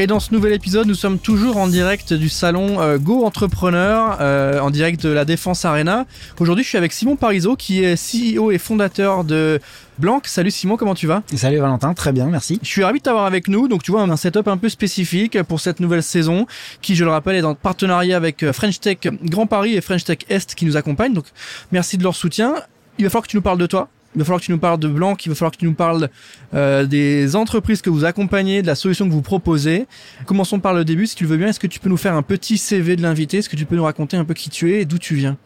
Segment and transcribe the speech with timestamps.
[0.00, 4.18] Et dans ce nouvel épisode, nous sommes toujours en direct du salon euh, Go Entrepreneur,
[4.20, 6.06] euh, en direct de la Défense Arena.
[6.38, 9.58] Aujourd'hui, je suis avec Simon Parizeau, qui est CEO et fondateur de
[9.98, 10.20] Blanc.
[10.22, 11.24] Salut Simon, comment tu vas?
[11.34, 12.60] Salut Valentin, très bien, merci.
[12.62, 13.66] Je suis ravi de t'avoir avec nous.
[13.66, 16.46] Donc tu vois, on a un setup un peu spécifique pour cette nouvelle saison,
[16.80, 20.04] qui, je le rappelle, est en partenariat avec euh, French Tech Grand Paris et French
[20.04, 21.14] Tech Est qui nous accompagnent.
[21.14, 21.26] Donc
[21.72, 22.54] merci de leur soutien.
[22.98, 23.88] Il va falloir que tu nous parles de toi
[24.18, 25.74] il va falloir que tu nous parles de Blanc, il va falloir que tu nous
[25.74, 26.08] parles
[26.52, 29.86] euh, des entreprises que vous accompagnez, de la solution que vous proposez.
[30.26, 31.46] Commençons par le début, si tu le veux bien.
[31.46, 33.38] Est-ce que tu peux nous faire un petit CV de l'invité?
[33.38, 35.36] Est-ce que tu peux nous raconter un peu qui tu es et d'où tu viens?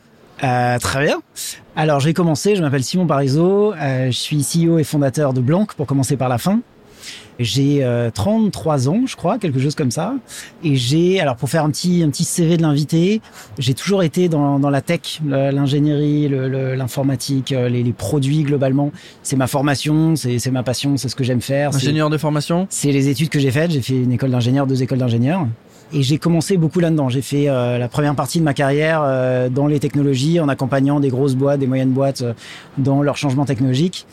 [0.42, 1.20] Euh, très bien.
[1.76, 5.66] Alors j'ai commencé, je m'appelle Simon Parizeau, euh, je suis CEO et fondateur de Blanc
[5.76, 6.60] pour commencer par la fin.
[7.38, 10.14] J'ai 33 euh, ans, je crois, quelque chose comme ça.
[10.62, 13.20] Et j'ai, alors pour faire un petit, un petit CV de l'invité,
[13.58, 18.92] j'ai toujours été dans, dans la tech, l'ingénierie, l'informatique, euh, les, les, produits globalement.
[19.22, 21.74] C'est ma formation, c'est ma passion, c'est ce que j'aime faire.
[21.74, 23.70] Ingénieur de formation C'est les études que j'ai faites.
[23.70, 25.46] J'ai fait une école d'ingénieur, deux écoles d'ingénieur.
[25.94, 27.08] Et j'ai commencé beaucoup là-dedans.
[27.10, 29.02] J'ai fait euh, la première partie de ma carrière
[29.50, 32.24] dans les technologies, en accompagnant des grosses boîtes, des moyennes boîtes
[32.78, 34.06] dans leur changement technologique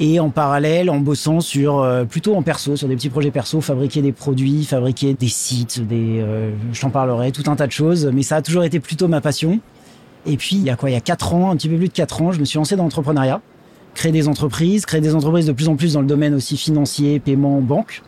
[0.00, 3.60] et en parallèle en bossant sur euh, plutôt en perso, sur des petits projets perso,
[3.60, 8.10] fabriquer des produits, fabriquer des sites, des, euh, je parlerai, tout un tas de choses.
[8.12, 9.60] Mais ça a toujours été plutôt ma passion.
[10.26, 11.88] Et puis il y a quoi, il y a quatre ans, un petit peu plus
[11.88, 13.40] de quatre ans, je me suis lancé dans l'entrepreneuriat,
[13.94, 17.20] créer des entreprises, créer des entreprises de plus en plus dans le domaine aussi financier,
[17.20, 18.02] paiement, banque.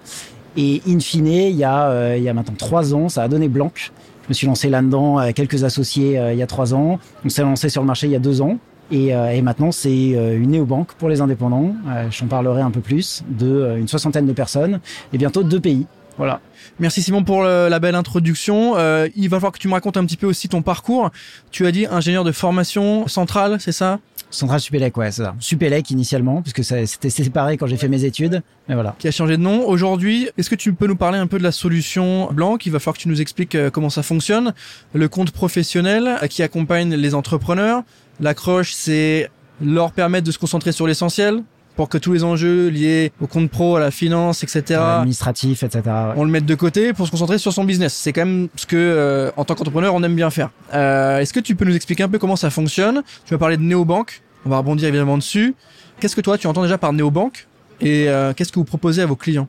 [0.57, 3.29] Et in fine, il y a euh, il y a maintenant trois ans, ça a
[3.29, 3.71] donné blanc.
[3.77, 6.99] Je me suis lancé là-dedans avec quelques associés il y a trois ans.
[7.25, 8.59] On s'est lancé sur le marché il y a deux ans.
[8.93, 11.75] Et, euh, et, maintenant, c'est euh, une néobanque pour les indépendants.
[11.89, 14.81] Euh, J'en parlerai un peu plus de une soixantaine de personnes
[15.15, 15.87] et bientôt deux pays.
[16.19, 16.41] Voilà.
[16.79, 18.75] Merci Simon pour la belle introduction.
[18.77, 21.11] Euh, il va falloir que tu me racontes un petit peu aussi ton parcours.
[21.51, 23.99] Tu as dit ingénieur de formation centrale, c'est ça?
[24.31, 25.35] Centrale Supélec, ouais, c'est ça.
[25.41, 28.43] Supélec initialement, puisque c'était séparé quand j'ai fait mes études.
[28.69, 28.95] Mais voilà.
[28.99, 29.67] Qui a changé de nom.
[29.67, 32.59] Aujourd'hui, est-ce que tu peux nous parler un peu de la solution Blanc?
[32.65, 34.53] Il va falloir que tu nous expliques comment ça fonctionne.
[34.93, 37.85] Le compte professionnel qui accompagne les entrepreneurs.
[38.23, 39.29] L'accroche, c'est
[39.61, 41.43] leur permettre de se concentrer sur l'essentiel
[41.75, 45.83] pour que tous les enjeux liés au compte pro, à la finance, etc., administratif, etc.,
[46.17, 47.95] on le mette de côté pour se concentrer sur son business.
[47.95, 50.51] C'est quand même ce que, euh, en tant qu'entrepreneur, on aime bien faire.
[50.73, 53.03] Euh, Est-ce que tu peux nous expliquer un peu comment ça fonctionne?
[53.25, 54.23] Tu vas parler de néobanque.
[54.47, 55.55] On va rebondir évidemment dessus.
[55.99, 57.49] Qu'est-ce que toi, tu entends déjà par néobanque?
[57.81, 59.49] Et euh, qu'est-ce que vous proposez à vos clients?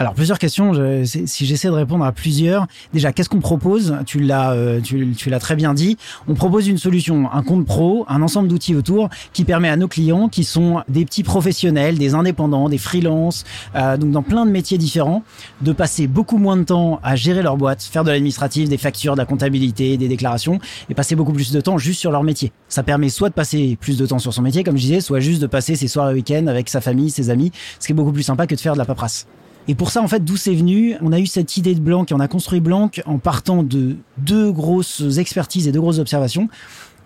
[0.00, 0.72] Alors plusieurs questions.
[0.72, 3.96] Je, si j'essaie de répondre à plusieurs, déjà qu'est-ce qu'on propose?
[4.06, 5.98] Tu l'as, euh, tu, l'as très bien dit.
[6.26, 9.88] On propose une solution, un compte pro, un ensemble d'outils autour qui permet à nos
[9.88, 13.44] clients, qui sont des petits professionnels, des indépendants, des freelances,
[13.76, 15.22] euh, donc dans plein de métiers différents,
[15.60, 19.12] de passer beaucoup moins de temps à gérer leur boîte, faire de l'administratif, des factures,
[19.12, 22.52] de la comptabilité, des déclarations, et passer beaucoup plus de temps juste sur leur métier.
[22.70, 25.20] Ça permet soit de passer plus de temps sur son métier, comme je disais, soit
[25.20, 27.94] juste de passer ses soirs et week-ends avec sa famille, ses amis, ce qui est
[27.94, 29.26] beaucoup plus sympa que de faire de la paperasse.
[29.68, 32.04] Et pour ça, en fait, d'où c'est venu On a eu cette idée de Blanc
[32.08, 36.48] et on a construit Blanc en partant de deux grosses expertises et deux grosses observations.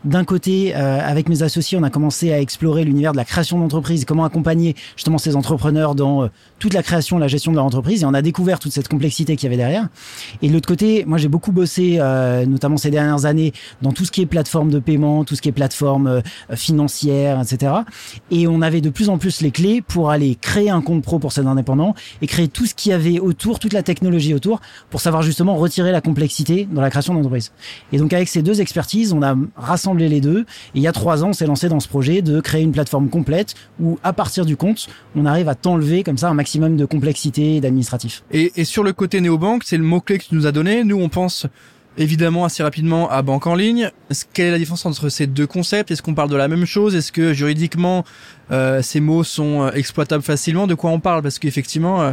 [0.05, 3.59] D'un côté, euh, avec mes associés, on a commencé à explorer l'univers de la création
[3.59, 6.29] d'entreprise, comment accompagner justement ces entrepreneurs dans euh,
[6.59, 9.37] toute la création, la gestion de leur entreprise, et on a découvert toute cette complexité
[9.37, 9.89] qu'il y avait derrière.
[10.43, 14.05] Et de l'autre côté, moi j'ai beaucoup bossé, euh, notamment ces dernières années, dans tout
[14.05, 16.21] ce qui est plateforme de paiement, tout ce qui est plateforme
[16.53, 17.73] financière, etc.
[18.31, 21.19] Et on avait de plus en plus les clés pour aller créer un compte pro
[21.19, 24.61] pour ces indépendants et créer tout ce qu'il y avait autour, toute la technologie autour,
[24.91, 27.53] pour savoir justement retirer la complexité dans la création d'entreprise.
[27.93, 30.41] Et donc avec ces deux expertises, on a rassemblé les deux.
[30.41, 30.45] Et
[30.77, 33.09] il y a trois ans, on s'est lancé dans ce projet de créer une plateforme
[33.09, 36.85] complète où, à partir du compte, on arrive à t'enlever comme ça un maximum de
[36.85, 38.25] complexité et d'administratif.
[38.31, 40.85] Et, et sur le côté néobanque, c'est le mot-clé que tu nous as donné.
[40.85, 41.47] Nous, on pense
[41.97, 43.91] évidemment assez rapidement à banque en ligne.
[44.33, 45.93] Quelle est la différence entre ces deux concepts?
[45.93, 46.97] Est-ce qu'on parle de la même chose?
[46.97, 48.05] Est-ce que juridiquement
[48.51, 50.67] euh, ces mots sont euh, exploitables facilement?
[50.67, 51.23] De quoi on parle?
[51.23, 52.13] Parce qu'effectivement, euh,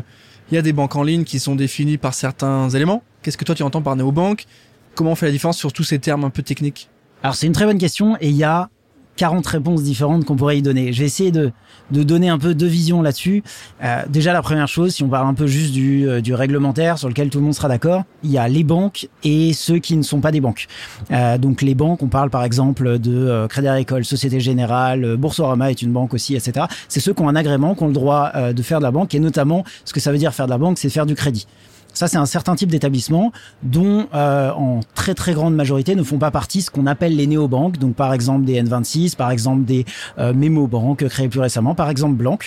[0.51, 3.01] il y a des banques en ligne qui sont définies par certains éléments.
[3.23, 4.45] Qu'est-ce que toi tu entends par néobanque?
[4.93, 6.90] Comment on fait la différence sur tous ces termes un peu techniques?
[7.23, 8.69] Alors c'est une très bonne question et il y a
[9.17, 10.93] 40 réponses différentes qu'on pourrait y donner.
[10.93, 11.51] Je vais essayer de,
[11.91, 13.43] de donner un peu deux visions là-dessus.
[13.83, 16.97] Euh, déjà la première chose, si on parle un peu juste du, euh, du réglementaire
[16.97, 19.95] sur lequel tout le monde sera d'accord, il y a les banques et ceux qui
[19.95, 20.67] ne sont pas des banques.
[21.11, 25.17] Euh, donc les banques, on parle par exemple de euh, Crédit Agricole, Société Générale, euh,
[25.17, 26.65] Boursorama est une banque aussi, etc.
[26.87, 29.13] C'est ceux qui ont un agrément, qui ont le droit de faire de la banque
[29.13, 31.45] et notamment ce que ça veut dire faire de la banque, c'est faire du crédit.
[31.93, 33.31] Ça, c'est un certain type d'établissement
[33.63, 37.27] dont, euh, en très très grande majorité, ne font pas partie ce qu'on appelle les
[37.27, 37.77] néobanques.
[37.77, 39.85] Donc, par exemple, des N26, par exemple, des
[40.17, 42.39] euh, Bank créés plus récemment, par exemple, Blanc.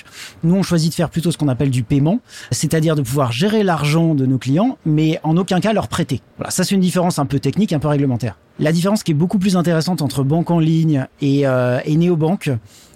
[0.42, 2.20] Nous, on choisit de faire plutôt ce qu'on appelle du paiement,
[2.50, 6.20] c'est-à-dire de pouvoir gérer l'argent de nos clients, mais en aucun cas leur prêter.
[6.38, 8.36] Voilà, ça, c'est une différence un peu technique, un peu réglementaire.
[8.60, 12.50] La différence qui est beaucoup plus intéressante entre banque en ligne et, euh, et néobanque,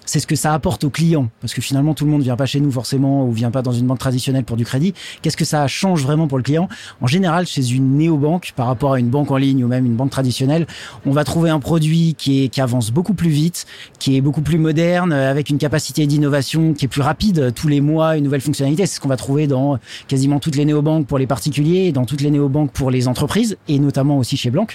[0.05, 1.29] c'est ce que ça apporte aux clients.
[1.41, 3.73] Parce que finalement, tout le monde vient pas chez nous forcément ou vient pas dans
[3.73, 4.93] une banque traditionnelle pour du crédit.
[5.21, 6.69] Qu'est-ce que ça change vraiment pour le client?
[7.01, 9.95] En général, chez une néobanque, par rapport à une banque en ligne ou même une
[9.95, 10.65] banque traditionnelle,
[11.05, 13.67] on va trouver un produit qui, est, qui avance beaucoup plus vite,
[13.99, 17.53] qui est beaucoup plus moderne, avec une capacité d'innovation qui est plus rapide.
[17.53, 18.85] Tous les mois, une nouvelle fonctionnalité.
[18.85, 19.77] C'est ce qu'on va trouver dans
[20.07, 23.77] quasiment toutes les néobanques pour les particuliers, dans toutes les néobanques pour les entreprises, et
[23.77, 24.65] notamment aussi chez Blanc.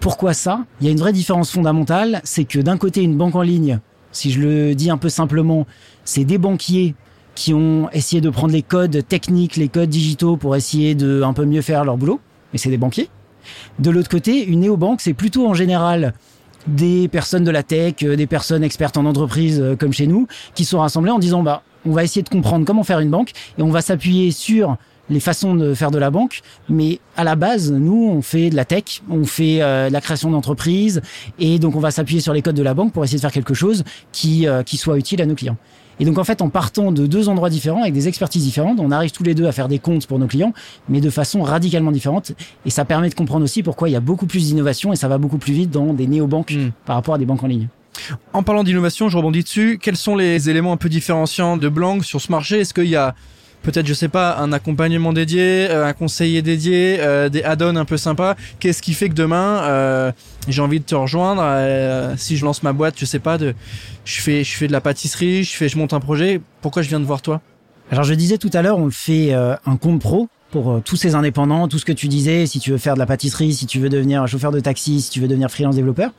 [0.00, 0.64] Pourquoi ça?
[0.80, 3.80] Il y a une vraie différence fondamentale, c'est que d'un côté, une banque en ligne
[4.12, 5.66] si je le dis un peu simplement,
[6.04, 6.94] c'est des banquiers
[7.34, 11.32] qui ont essayé de prendre les codes techniques, les codes digitaux pour essayer de un
[11.32, 12.20] peu mieux faire leur boulot.
[12.52, 13.08] Mais c'est des banquiers.
[13.78, 16.14] De l'autre côté, une néobanque, c'est plutôt en général
[16.66, 20.26] des personnes de la tech, euh, des personnes expertes en entreprise euh, comme chez nous,
[20.54, 23.30] qui sont rassemblées en disant bah on va essayer de comprendre comment faire une banque
[23.56, 24.76] et on va s'appuyer sur
[25.10, 28.56] les façons de faire de la banque, mais à la base, nous, on fait de
[28.56, 31.00] la tech, on fait euh, la création d'entreprises,
[31.38, 33.32] et donc on va s'appuyer sur les codes de la banque pour essayer de faire
[33.32, 35.56] quelque chose qui, euh, qui soit utile à nos clients.
[36.00, 38.90] Et donc en fait, en partant de deux endroits différents, avec des expertises différentes, on
[38.90, 40.52] arrive tous les deux à faire des comptes pour nos clients,
[40.88, 42.32] mais de façon radicalement différente.
[42.64, 45.08] Et ça permet de comprendre aussi pourquoi il y a beaucoup plus d'innovation et ça
[45.08, 46.70] va beaucoup plus vite dans des néobanques hmm.
[46.86, 47.68] par rapport à des banques en ligne.
[48.32, 49.78] En parlant d'innovation, je rebondis dessus.
[49.82, 52.60] Quels sont les éléments un peu différenciants de Blanc sur ce marché?
[52.60, 53.14] Est-ce qu'il y a
[53.62, 57.84] peut-être je sais pas un accompagnement dédié, euh, un conseiller dédié, euh, des add-ons un
[57.84, 58.36] peu sympas.
[58.60, 60.12] Qu'est-ce qui fait que demain euh,
[60.48, 61.44] j'ai envie de te rejoindre
[62.16, 63.54] si je lance ma boîte, je sais pas de
[64.04, 66.88] je fais je fais de la pâtisserie, je fais je monte un projet, pourquoi je
[66.88, 67.40] viens de voir toi?
[67.90, 71.68] Alors je disais tout à l'heure, on fait un compte pro pour tous ces indépendants,
[71.68, 73.88] tout ce que tu disais, si tu veux faire de la pâtisserie, si tu veux
[73.88, 76.12] devenir chauffeur de taxi, si tu veux devenir freelance développeur.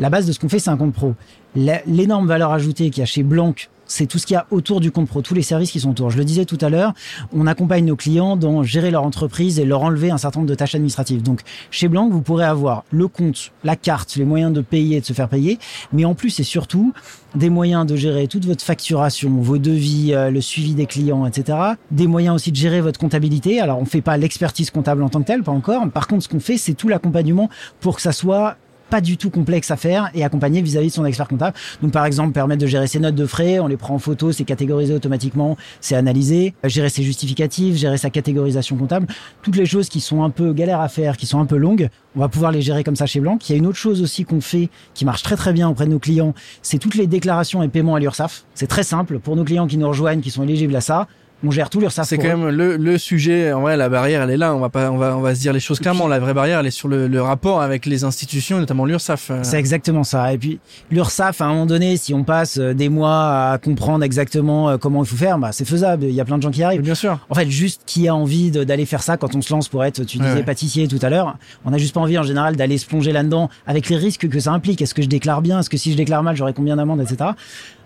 [0.00, 1.14] La base de ce qu'on fait, c'est un compte pro.
[1.54, 3.54] L'énorme valeur ajoutée qu'il y a chez Blanc
[3.90, 5.90] c'est tout ce qu'il y a autour du compte pro, tous les services qui sont
[5.90, 6.10] autour.
[6.10, 6.94] Je le disais tout à l'heure,
[7.32, 10.54] on accompagne nos clients dans gérer leur entreprise et leur enlever un certain nombre de
[10.54, 11.22] tâches administratives.
[11.22, 11.40] Donc,
[11.70, 15.06] chez Blanc, vous pourrez avoir le compte, la carte, les moyens de payer et de
[15.06, 15.58] se faire payer,
[15.92, 16.92] mais en plus et surtout,
[17.34, 21.58] des moyens de gérer toute votre facturation, vos devis, euh, le suivi des clients, etc.
[21.90, 23.60] Des moyens aussi de gérer votre comptabilité.
[23.60, 25.88] Alors, on fait pas l'expertise comptable en tant que telle, pas encore.
[25.90, 27.48] Par contre, ce qu'on fait, c'est tout l'accompagnement
[27.80, 28.56] pour que ça soit
[28.90, 31.56] pas du tout complexe à faire et accompagné vis-à-vis de son expert comptable.
[31.82, 34.32] Donc par exemple permettre de gérer ses notes de frais, on les prend en photo,
[34.32, 39.06] c'est catégorisé automatiquement, c'est analysé, gérer ses justificatifs, gérer sa catégorisation comptable,
[39.42, 41.88] toutes les choses qui sont un peu galères à faire, qui sont un peu longues,
[42.16, 43.38] on va pouvoir les gérer comme ça chez Blanc.
[43.48, 45.86] Il y a une autre chose aussi qu'on fait qui marche très très bien auprès
[45.86, 48.44] de nos clients, c'est toutes les déclarations et paiements à l'URSSAF.
[48.54, 51.06] C'est très simple pour nos clients qui nous rejoignent, qui sont éligibles à ça
[51.44, 52.04] on gère tout ça.
[52.04, 53.52] C'est quand même le, le, sujet.
[53.52, 54.54] En vrai, la barrière, elle est là.
[54.54, 56.06] On va pas, on va, on va se dire les choses clairement.
[56.08, 59.32] la vraie barrière, elle est sur le, le rapport avec les institutions, notamment l'URSSAF.
[59.42, 60.32] C'est exactement ça.
[60.32, 60.58] Et puis
[60.90, 64.76] l'URSSAF, à un moment donné, si on passe euh, des mois à comprendre exactement euh,
[64.76, 66.04] comment il faut faire, bah c'est faisable.
[66.04, 66.82] Il y a plein de gens qui arrivent.
[66.82, 67.18] Bien sûr.
[67.30, 70.04] En fait, juste qui a envie d'aller faire ça quand on se lance pour être,
[70.04, 71.36] tu disais pâtissier tout à l'heure.
[71.64, 74.40] On a juste pas envie en général d'aller se plonger là-dedans avec les risques que
[74.40, 74.82] ça implique.
[74.82, 75.60] Est-ce que je déclare bien?
[75.60, 77.30] Est-ce que si je déclare mal, j'aurai combien d'amendes, etc.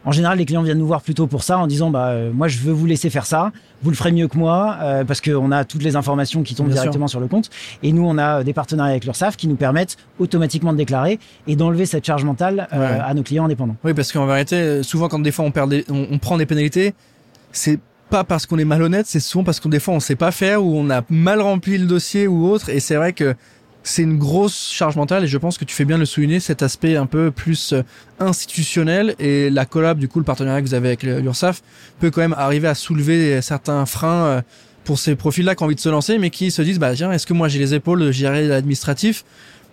[0.05, 2.49] En général, les clients viennent nous voir plutôt pour ça, en disant bah euh, moi
[2.49, 3.53] je veux vous laisser faire ça,
[3.83, 6.69] vous le ferez mieux que moi euh, parce qu'on a toutes les informations qui tombent
[6.69, 7.51] directement sur le compte.
[7.83, 11.57] Et nous, on a des partenariats avec l'URSSAF qui nous permettent automatiquement de déclarer et
[11.57, 13.77] d'enlever cette charge mentale euh, à nos clients indépendants.
[13.85, 16.95] Oui, parce qu'en vérité, souvent quand des fois on perd, on, prend des pénalités,
[17.53, 17.79] c'est
[18.11, 20.65] pas parce qu'on est malhonnête, c'est souvent parce qu'on des fois on sait pas faire
[20.65, 22.69] ou on a mal rempli le dossier ou autre.
[22.69, 23.35] Et c'est vrai que
[23.85, 26.63] c'est une grosse charge mentale et je pense que tu fais bien le souligner, cet
[26.63, 27.83] aspect un peu plus euh,
[28.19, 31.63] institutionnel et la collab, du coup, le partenariat que vous avez avec l'URSAF
[32.01, 34.43] peut quand même arriver à soulever certains freins euh,
[34.85, 37.13] pour ces profils-là qui ont envie de se lancer mais qui se disent, bah tiens,
[37.13, 39.25] est-ce que moi j'ai les épaules de gérer l'administratif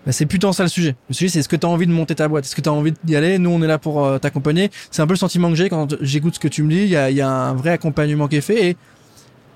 [0.05, 0.95] bah, c'est plutôt ça le sujet.
[1.09, 2.45] Le sujet, c'est est-ce que tu as envie de monter ta boîte?
[2.45, 3.37] Est-ce que tu as envie d'y aller?
[3.37, 4.71] Nous, on est là pour euh, t'accompagner.
[4.89, 6.81] C'est un peu le sentiment que j'ai quand j'écoute ce que tu me dis.
[6.81, 8.77] Il y a, y a, un vrai accompagnement qui est fait et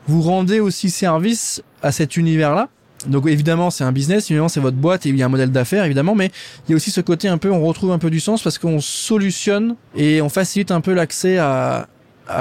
[0.07, 2.69] vous rendez aussi service à cet univers-là
[3.07, 5.51] donc évidemment c'est un business, évidemment c'est votre boîte et il y a un modèle
[5.51, 6.31] d'affaires évidemment, mais
[6.67, 8.57] il y a aussi ce côté un peu, on retrouve un peu du sens parce
[8.57, 11.88] qu'on solutionne et on facilite un peu l'accès à,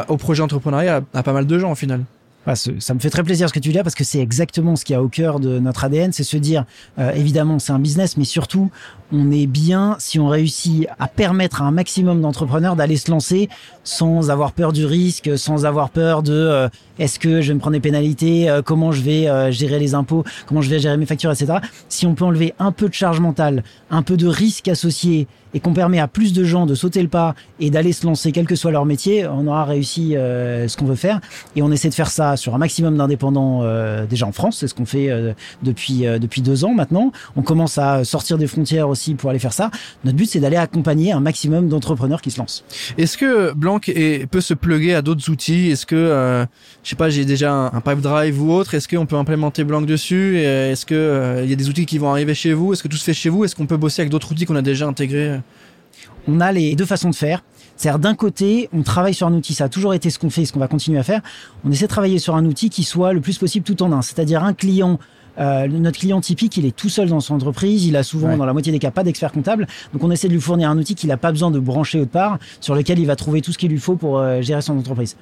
[0.08, 2.02] au projet entrepreneurial à, pas mal de gens au final.
[2.52, 4.84] Ça me fait très plaisir ce que tu dis là parce que c'est exactement ce
[4.84, 6.66] qui a au cœur de notre ADN, c'est se dire
[6.98, 8.70] euh, évidemment c'est un business, mais surtout
[9.12, 13.48] on est bien si on réussit à permettre à un maximum d'entrepreneurs d'aller se lancer
[13.82, 17.60] sans avoir peur du risque, sans avoir peur de euh, est-ce que je vais me
[17.60, 21.06] prendre des pénalités, euh, comment je vais gérer les impôts, comment je vais gérer mes
[21.06, 21.54] factures, etc.
[21.88, 25.60] Si on peut enlever un peu de charge mentale, un peu de risque associé et
[25.60, 28.46] qu'on permet à plus de gens de sauter le pas et d'aller se lancer, quel
[28.46, 31.20] que soit leur métier, on aura réussi euh, ce qu'on veut faire.
[31.56, 34.58] Et on essaie de faire ça sur un maximum d'indépendants euh, déjà en France.
[34.58, 35.32] C'est ce qu'on fait euh,
[35.62, 37.12] depuis depuis deux ans maintenant.
[37.36, 39.70] On commence à sortir des frontières aussi pour aller faire ça.
[40.04, 42.64] Notre but, c'est d'aller accompagner un maximum d'entrepreneurs qui se lancent.
[42.98, 45.70] Est-ce que Blanc est, peut se plugger à d'autres outils?
[45.70, 46.46] Est-ce que
[46.82, 49.62] je sais pas, j'ai déjà un, un, Pipe Drive ou autre Est-ce qu'on peut implémenter
[49.62, 50.38] Blanc dessus?
[50.38, 52.72] Est-ce que il y a des outils qui vont arriver chez vous?
[52.72, 53.44] Est-ce que tout se fait chez vous?
[53.44, 55.38] Est-ce qu'on peut bosser avec d'autres outils qu'on a déjà intégrés
[56.28, 57.42] On a les deux façons de faire.
[57.76, 60.42] C'est-à-dire d'un côté, on travaille sur un outil, ça a toujours été ce qu'on fait
[60.42, 61.22] et ce qu'on va continuer à faire.
[61.64, 64.02] On essaie de travailler sur un outil qui soit le plus possible tout en un.
[64.02, 64.98] C'est-à-dire un client
[65.38, 68.46] euh, notre client typique, il est tout seul dans son entreprise, il a souvent, dans
[68.46, 69.66] la moitié des cas, pas d'expert comptable.
[69.92, 72.10] Donc on essaie de lui fournir un outil qu'il n'a pas besoin de brancher autre
[72.10, 74.78] part, sur lequel il va trouver tout ce qu'il lui faut pour euh, gérer son
[74.78, 75.16] entreprise.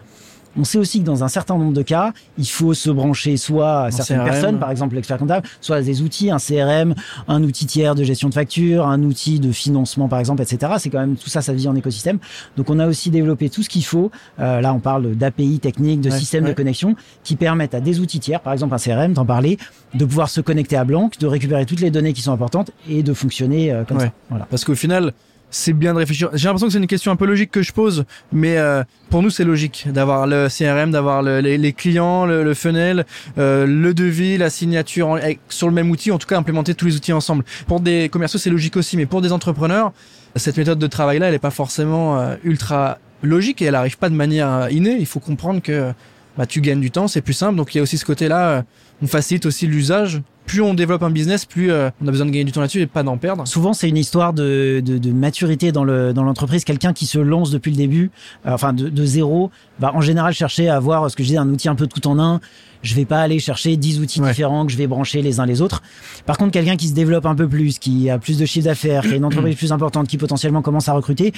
[0.57, 3.85] On sait aussi que dans un certain nombre de cas, il faut se brancher soit
[3.85, 6.95] à certaines personnes, par exemple l'expert comptable, soit à des outils, un CRM,
[7.29, 10.75] un outil tiers de gestion de facture, un outil de financement, par exemple, etc.
[10.79, 12.19] C'est quand même tout ça, ça vit en écosystème.
[12.57, 14.11] Donc on a aussi développé tout ce qu'il faut.
[14.41, 18.21] Euh, là, on parle d'API techniques, de systèmes de connexion qui permettent à des outils
[18.21, 19.59] tiers, par exemple un CRM, d'en parler,
[19.95, 23.03] de pouvoir se connecter à Blanc, de récupérer toutes les données qui sont importantes et
[23.03, 24.13] de fonctionner euh, comme ça.
[24.31, 24.47] Voilà.
[24.51, 25.13] Parce qu'au final,
[25.53, 26.31] c'est bien de réfléchir.
[26.33, 29.23] J'ai l'impression que c'est une question un peu logique que je pose, mais euh, pour
[29.23, 33.05] nous c'est logique d'avoir le CRM, d'avoir le, les, clients, le, le funnel,
[33.39, 35.19] euh, le devis, la signature
[35.49, 37.45] sur le même outil, en tout cas implémenter tous les outils ensemble.
[37.67, 39.93] Pour des commerciaux c'est logique aussi, mais pour des entrepreneurs,
[40.37, 43.99] cette méthode de travail là, elle est pas forcément euh, ultra logique et elle arrive
[43.99, 44.97] pas de manière innée.
[44.99, 45.93] Il faut comprendre que
[46.39, 47.57] bah, tu gagnes du temps, c'est plus simple.
[47.57, 48.65] Donc il y a aussi ce côté-là,
[49.03, 52.31] on facilite aussi l'usage plus on développe un business, plus euh, on a besoin de
[52.31, 53.49] gagner du temps là-dessus et pas d'en perdre.
[53.49, 56.65] Souvent, c'est une histoire de, de, de, maturité dans le dans l'entreprise.
[56.65, 58.11] Quelqu'un qui se lance depuis le début,
[58.45, 61.39] euh, enfin de, de, zéro, va en général chercher à avoir ce que je disais
[61.39, 62.43] un outil un peu tout en un.
[62.83, 65.63] Je vais pas aller chercher 10 outils différents que je vais brancher les uns les
[65.63, 65.83] autres.
[66.27, 69.03] Par contre, quelqu'un qui se développe un peu plus, qui a plus de chiffre d'affaires,
[69.03, 71.33] qui a une entreprise plus importante, qui potentiellement commence à recruter,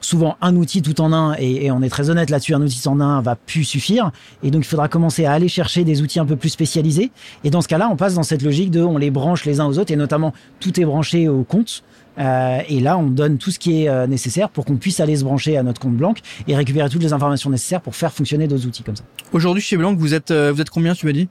[0.00, 2.88] souvent un outil tout en un, et, et on est très honnête là-dessus, un outil
[2.88, 4.10] en un va plus suffire.
[4.42, 7.10] Et donc, il faudra commencer à aller chercher des outils un peu plus spécialisés.
[7.44, 9.66] Et dans ce cas-là, on passe dans cette logique de on les branche les uns
[9.66, 11.82] aux autres, et notamment tout est branché au compte.
[12.18, 15.16] Euh, et là, on donne tout ce qui est euh, nécessaire pour qu'on puisse aller
[15.16, 16.14] se brancher à notre compte Blanc
[16.48, 19.04] et récupérer toutes les informations nécessaires pour faire fonctionner d'autres outils comme ça.
[19.32, 21.28] Aujourd'hui, chez Blanc, vous êtes, euh, vous êtes combien, tu m'as dit?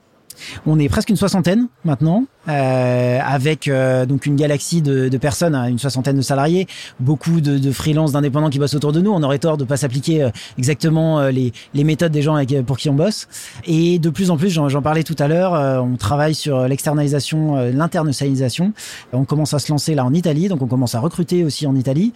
[0.66, 5.54] On est presque une soixantaine maintenant, euh, avec euh, donc une galaxie de, de, personnes,
[5.54, 6.68] hein, une soixantaine de salariés,
[7.00, 9.10] beaucoup de, de freelances, d'indépendants qui bossent autour de nous.
[9.10, 12.64] On aurait tort de pas s'appliquer euh, exactement euh, les, les, méthodes des gens avec,
[12.64, 13.26] pour qui on bosse.
[13.64, 18.72] Et de plus en plus, j'en parlais tout à l'heure, on travaille sur l'externalisation, l'internationalisation.
[19.12, 21.74] On commence à se lancer là en Italie, donc on commence à recruter aussi en
[21.76, 22.12] Italie.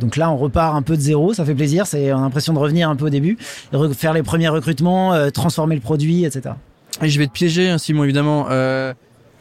[0.00, 1.86] donc là, on repart un peu de zéro, ça fait plaisir.
[1.86, 3.36] C'est on a l'impression de revenir un peu au début,
[3.96, 6.54] faire les premiers recrutements, transformer le produit, etc.
[7.00, 8.46] Et je vais te piéger, hein, Simon, évidemment.
[8.50, 8.92] Euh,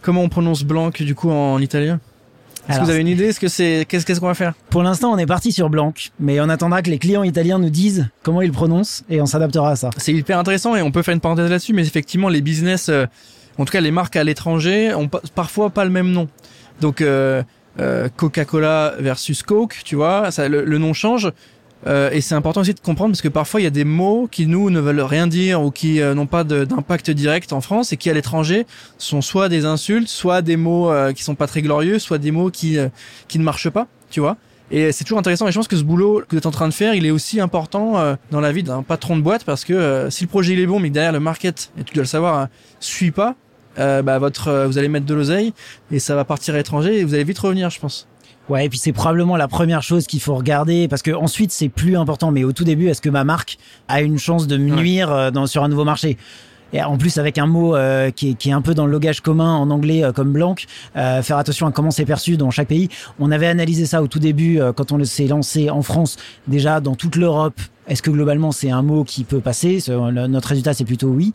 [0.02, 2.00] comment on prononce blanc du coup en italien?
[2.70, 3.26] Est-ce que vous avez une idée?
[3.26, 4.54] Est-ce que c'est qu'est-ce qu'on va faire?
[4.70, 7.70] Pour l'instant, on est parti sur blanc, mais on attendra que les clients italiens nous
[7.70, 9.90] disent comment ils prononcent et on s'adaptera à ça.
[9.98, 13.06] C'est hyper intéressant et on peut faire une parenthèse là-dessus, mais effectivement, les business, euh,
[13.58, 16.28] en tout cas les marques à l'étranger, ont parfois pas le même nom.
[16.82, 17.42] Donc euh,
[17.80, 21.32] euh, Coca-Cola versus Coke, tu vois, ça, le nom change.
[21.88, 24.28] Euh, et c'est important aussi de comprendre parce que parfois il y a des mots
[24.30, 27.92] qui nous ne veulent rien dire ou qui euh, n'ont pas d'impact direct en France
[27.92, 31.48] et qui à l'étranger sont soit des insultes, soit des mots euh, qui sont pas
[31.48, 32.78] très glorieux, soit des mots qui
[33.28, 34.38] qui ne marchent pas, tu vois.
[34.74, 35.48] Et c'est toujours intéressant.
[35.48, 37.12] Et je pense que ce boulot que vous êtes en train de faire, il est
[37.12, 40.60] aussi important dans la vie d'un patron de boîte parce que si le projet il
[40.62, 43.36] est bon, mais derrière le market, et tu dois le savoir, hein, suit pas,
[43.76, 45.54] bah votre, vous allez mettre de l'oseille
[45.92, 48.08] et ça va partir à l'étranger et vous allez vite revenir, je pense.
[48.50, 51.70] Ouais, et puis c'est probablement la première chose qu'il faut regarder parce que ensuite c'est
[51.70, 52.32] plus important.
[52.32, 53.58] Mais au tout début, est-ce que ma marque
[53.88, 56.18] a une chance de me nuire euh, dans, sur un nouveau marché?
[56.74, 58.94] Et en plus avec un mot euh, qui, est, qui, est, un peu dans le
[58.94, 60.56] logage commun en anglais euh, comme blanc,
[60.96, 62.90] faire attention à comment c'est perçu dans chaque pays.
[63.20, 66.18] On avait analysé ça au tout début quand on s'est lancé en France,
[66.48, 67.60] déjà dans toute l'Europe.
[67.88, 69.84] Est-ce que globalement c'est un mot qui peut passer?
[69.90, 71.34] Notre résultat c'est plutôt oui,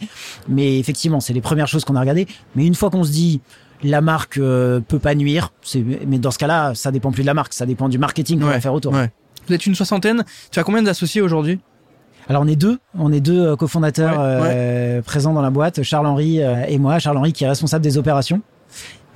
[0.49, 2.27] mais effectivement c'est les premières choses qu'on a regardées.
[2.55, 3.41] Mais une fois qu'on se dit
[3.83, 5.52] la marque euh, peut pas nuire.
[6.06, 8.47] Mais dans ce cas-là, ça dépend plus de la marque, ça dépend du marketing qu'on
[8.47, 8.92] va faire autour.
[8.92, 10.25] Vous êtes une soixantaine.
[10.50, 11.61] Tu as combien d'associés aujourd'hui?
[12.28, 16.06] Alors on est deux, on est deux euh, cofondateurs euh, présents dans la boîte, Charles
[16.06, 16.99] Henry et moi.
[16.99, 18.42] Charles Henry qui est responsable des opérations.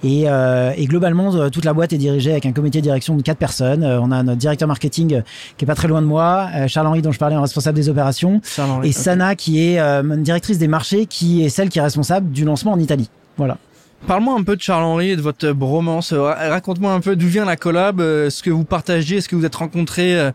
[0.03, 3.37] Et, et, globalement, toute la boîte est dirigée avec un comité de direction de quatre
[3.37, 3.85] personnes.
[3.85, 5.23] on a notre directeur marketing
[5.59, 7.91] qui est pas très loin de moi, Charles Henry dont je parlais, en responsable des
[7.91, 8.41] opérations,
[8.83, 9.79] et Sana qui est
[10.23, 13.11] directrice des marchés, qui est celle qui est responsable du lancement en Italie.
[13.37, 13.59] Voilà.
[14.07, 16.13] Parle-moi un peu de Charles-Henri et de votre bromance.
[16.13, 19.45] Raconte-moi un peu d'où vient la collab, euh, ce que vous partagez, ce que vous
[19.45, 20.31] êtes rencontrés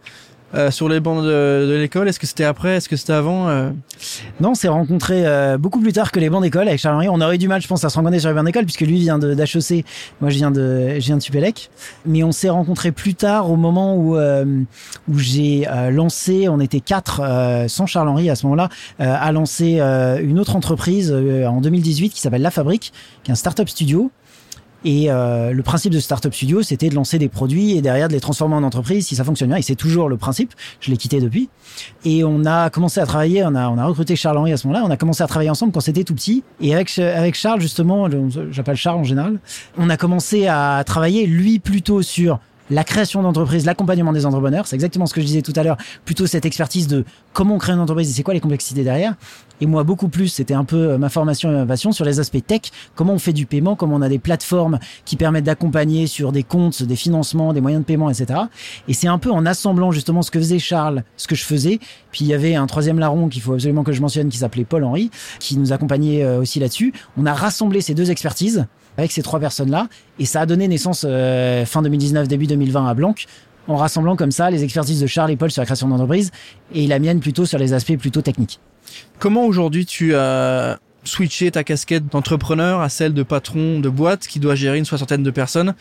[0.56, 3.50] euh, euh, sur les bancs de, l'école Est-ce que c'était après Est-ce que c'était avant
[3.50, 3.70] euh?
[4.40, 5.26] Non, on s'est rencontrés
[5.58, 7.08] beaucoup plus tard que les bancs d'école avec Charles-Henri.
[7.10, 8.82] On aurait eu du mal, je pense, à se rencontrer sur les bancs d'école puisque
[8.82, 9.86] lui vient d'HEC,
[10.22, 11.70] moi je viens de, je viens de Tupélec.
[12.06, 17.22] Mais on s'est rencontrés plus tard au moment où, où j'ai lancé, on était quatre,
[17.68, 18.70] sans Charles-Henri à ce moment-là,
[19.00, 22.92] à lancer une autre entreprise en 2018 qui s'appelle La Fabrique,
[23.24, 24.12] qui est un startup studio
[24.86, 28.14] et euh, le principe de Startup Studio, c'était de lancer des produits et derrière de
[28.14, 29.58] les transformer en entreprise si ça fonctionne bien.
[29.58, 30.54] Et c'est toujours le principe.
[30.80, 31.50] Je l'ai quitté depuis.
[32.06, 33.44] Et on a commencé à travailler.
[33.44, 34.86] On a, on a recruté Charles Henry à ce moment-là.
[34.88, 36.44] On a commencé à travailler ensemble quand c'était tout petit.
[36.62, 38.08] Et avec avec Charles justement,
[38.52, 39.40] j'appelle Charles en général,
[39.78, 42.40] on a commencé à travailler lui plutôt sur
[42.70, 45.78] la création d'entreprise, l'accompagnement des entrepreneurs, c'est exactement ce que je disais tout à l'heure,
[46.04, 49.16] plutôt cette expertise de comment on crée une entreprise et c'est quoi les complexités derrière.
[49.62, 52.20] Et moi, beaucoup plus, c'était un peu euh, ma formation et ma passion sur les
[52.20, 52.62] aspects tech,
[52.96, 56.44] comment on fait du paiement, comment on a des plateformes qui permettent d'accompagner sur des
[56.44, 58.40] comptes, des financements, des moyens de paiement, etc.
[58.88, 61.80] Et c'est un peu en assemblant justement ce que faisait Charles, ce que je faisais.
[62.12, 64.66] Puis il y avait un troisième larron qu'il faut absolument que je mentionne qui s'appelait
[64.66, 66.94] Paul Henry, qui nous accompagnait euh, aussi là-dessus.
[67.18, 68.66] On a rassemblé ces deux expertises
[68.98, 69.88] avec ces trois personnes-là.
[70.20, 73.16] Et ça a donné naissance euh, fin 2019, début 2020 à Blanc,
[73.68, 76.32] en rassemblant comme ça les expertises de Charles et Paul sur la création d'entreprise
[76.74, 78.60] et la mienne plutôt sur les aspects plutôt techniques.
[79.20, 84.40] Comment aujourd'hui tu as switché ta casquette d'entrepreneur à celle de patron de boîte qui
[84.40, 85.74] doit gérer une soixantaine de personnes?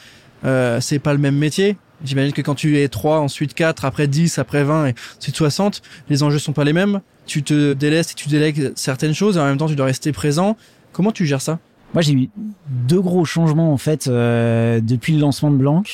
[0.45, 1.77] Euh, C'est pas le même métier.
[2.05, 5.81] J'imagine que quand tu es 3, ensuite 4, après 10, après 20 et ensuite 60,
[6.11, 7.01] les enjeux sont pas les mêmes.
[7.25, 10.13] Tu te délaisses et tu délègues certaines choses et en même temps tu dois rester
[10.13, 10.57] présent.
[10.93, 11.61] Comment tu gères ça?
[11.95, 12.29] Moi, j'ai eu
[12.69, 15.85] deux gros changements en fait euh, depuis le lancement de Blanc.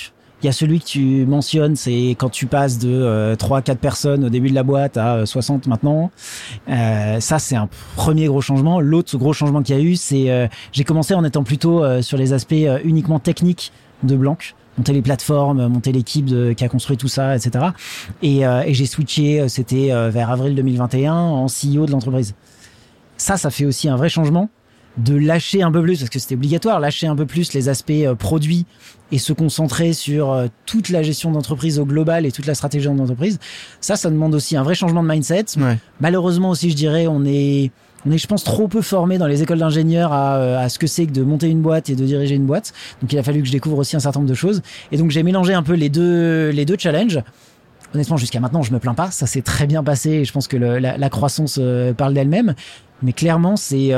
[0.42, 3.78] Il y a celui que tu mentionnes, c'est quand tu passes de euh, 3 4
[3.78, 6.10] personnes au début de la boîte à 60 euh, maintenant.
[6.70, 8.80] Euh, ça c'est un premier gros changement.
[8.80, 12.16] L'autre gros changement qu'il y a eu, c'est euh, j'ai commencé en étant plutôt sur
[12.16, 12.54] les aspects
[12.84, 13.70] uniquement techniques
[14.02, 14.38] de Blanc
[14.78, 16.26] monter les plateformes, monter l'équipe
[16.56, 17.66] qui a construit tout ça, etc.
[18.22, 22.34] Et, et j'ai switché, c'était vers avril 2021 en CEO de l'entreprise.
[23.18, 24.48] Ça, ça fait aussi un vrai changement
[24.96, 27.90] de lâcher un peu plus, parce que c'était obligatoire, lâcher un peu plus les aspects
[27.90, 28.66] euh, produits
[29.12, 32.86] et se concentrer sur euh, toute la gestion d'entreprise au global et toute la stratégie
[32.86, 33.38] d'entreprise.
[33.80, 35.46] Ça, ça demande aussi un vrai changement de mindset.
[36.00, 37.70] Malheureusement aussi, je dirais, on est,
[38.06, 40.78] on est, je pense, trop peu formé dans les écoles d'ingénieurs à, euh, à, ce
[40.78, 42.72] que c'est que de monter une boîte et de diriger une boîte.
[43.00, 44.60] Donc, il a fallu que je découvre aussi un certain nombre de choses.
[44.92, 47.20] Et donc, j'ai mélangé un peu les deux, les deux challenges.
[47.94, 49.10] Honnêtement, jusqu'à maintenant, je me plains pas.
[49.10, 51.60] Ça s'est très bien passé et je pense que la, la, croissance
[51.96, 52.54] parle d'elle-même.
[53.02, 53.92] Mais clairement, c'est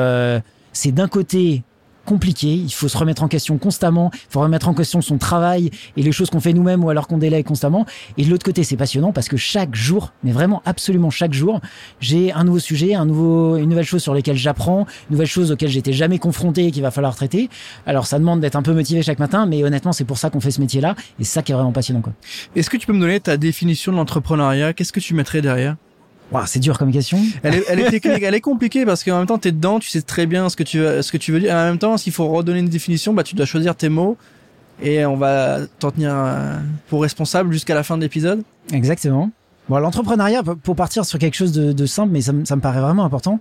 [0.72, 1.62] c'est d'un côté
[2.04, 5.70] compliqué, il faut se remettre en question constamment, il faut remettre en question son travail
[5.96, 7.87] et les choses qu'on fait nous-mêmes ou alors qu'on délègue constamment.
[8.18, 11.61] Et de l'autre côté, c'est passionnant parce que chaque jour, mais vraiment absolument chaque jour,
[12.00, 15.52] j'ai un nouveau sujet, un nouveau, une nouvelle chose sur lesquelles j'apprends, une nouvelle chose
[15.52, 17.48] auxquelles j'étais jamais confronté et qu'il va falloir traiter.
[17.87, 20.40] Alors ça demande d'être un peu motivé chaque matin, mais honnêtement, c'est pour ça qu'on
[20.40, 22.02] fait ce métier-là et c'est ça qui est vraiment passionnant.
[22.56, 24.72] Est-ce que tu peux me donner ta définition de l'entrepreneuriat?
[24.72, 25.76] Qu'est-ce que tu mettrais derrière?
[26.46, 27.18] C'est dur comme question.
[27.42, 29.88] Elle est, elle est technique, elle est compliquée parce qu'en même temps, t'es dedans, tu
[29.88, 31.50] sais très bien ce que tu veux, ce que tu veux dire.
[31.50, 34.16] Et en même temps, s'il faut redonner une définition, bah, tu dois choisir tes mots
[34.82, 38.42] et on va t'en tenir euh, pour responsable jusqu'à la fin de l'épisode.
[38.72, 39.30] Exactement.
[39.68, 42.80] Bon, l'entrepreneuriat, pour partir sur quelque chose de, de simple, mais ça, ça, me paraît
[42.80, 43.38] vraiment important,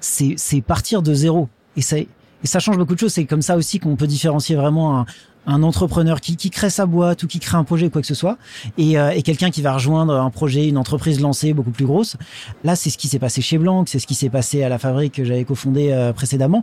[0.00, 1.48] c'est, c'est partir de zéro.
[1.76, 3.12] Et ça, et ça change beaucoup de choses.
[3.12, 5.06] C'est comme ça aussi qu'on peut différencier vraiment un,
[5.46, 8.14] un entrepreneur qui, qui crée sa boîte ou qui crée un projet quoi que ce
[8.14, 8.36] soit
[8.78, 12.16] et, euh, et quelqu'un qui va rejoindre un projet une entreprise lancée beaucoup plus grosse
[12.64, 14.78] là c'est ce qui s'est passé chez Blanc c'est ce qui s'est passé à la
[14.78, 16.62] fabrique que j'avais cofondé euh, précédemment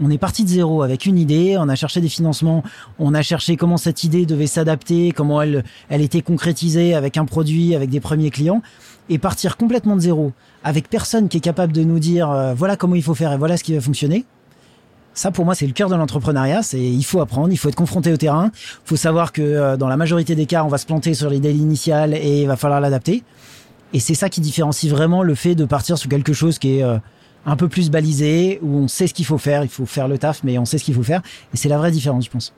[0.00, 2.62] on est parti de zéro avec une idée, on a cherché des financements,
[2.98, 7.24] on a cherché comment cette idée devait s'adapter, comment elle, elle était concrétisée avec un
[7.24, 8.60] produit, avec des premiers clients,
[9.08, 10.32] et partir complètement de zéro,
[10.64, 13.38] avec personne qui est capable de nous dire euh, voilà comment il faut faire et
[13.38, 14.26] voilà ce qui va fonctionner.
[15.16, 16.62] Ça, pour moi, c'est le cœur de l'entrepreneuriat.
[16.62, 18.50] C'est il faut apprendre, il faut être confronté au terrain.
[18.54, 21.30] Il faut savoir que euh, dans la majorité des cas, on va se planter sur
[21.30, 23.24] l'idée initiale et il va falloir l'adapter.
[23.94, 26.82] Et c'est ça qui différencie vraiment le fait de partir sur quelque chose qui est
[26.82, 26.98] euh,
[27.46, 29.62] un peu plus balisé, où on sait ce qu'il faut faire.
[29.62, 31.22] Il faut faire le taf, mais on sait ce qu'il faut faire.
[31.54, 32.52] Et c'est la vraie différence, je pense.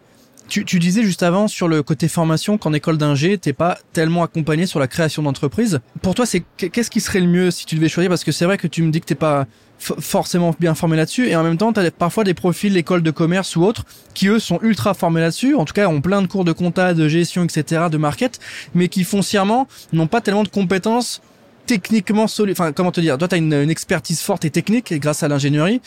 [0.48, 4.24] Tu, tu, disais juste avant sur le côté formation qu'en école d'ingé, t'es pas tellement
[4.24, 5.78] accompagné sur la création d'entreprise.
[6.02, 8.08] Pour toi, c'est qu'est-ce qui serait le mieux si tu devais choisir?
[8.08, 9.46] Parce que c'est vrai que tu me dis que t'es pas
[9.78, 13.10] forcément bien formé là-dessus et en même temps tu as parfois des profils d'école de
[13.10, 16.26] commerce ou autres qui eux sont ultra formés là-dessus en tout cas ont plein de
[16.26, 18.40] cours de compta de gestion etc de market
[18.74, 21.22] mais qui foncièrement n'ont pas tellement de compétences
[21.66, 24.92] techniquement solides enfin comment te dire toi tu as une, une, expertise forte et technique
[24.94, 25.80] grâce à l'ingénierie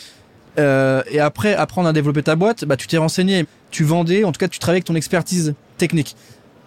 [0.58, 4.32] euh, et après apprendre à développer ta boîte, bah tu t'es renseigné, tu vendais, en
[4.32, 6.16] tout cas tu travaillais avec ton expertise technique.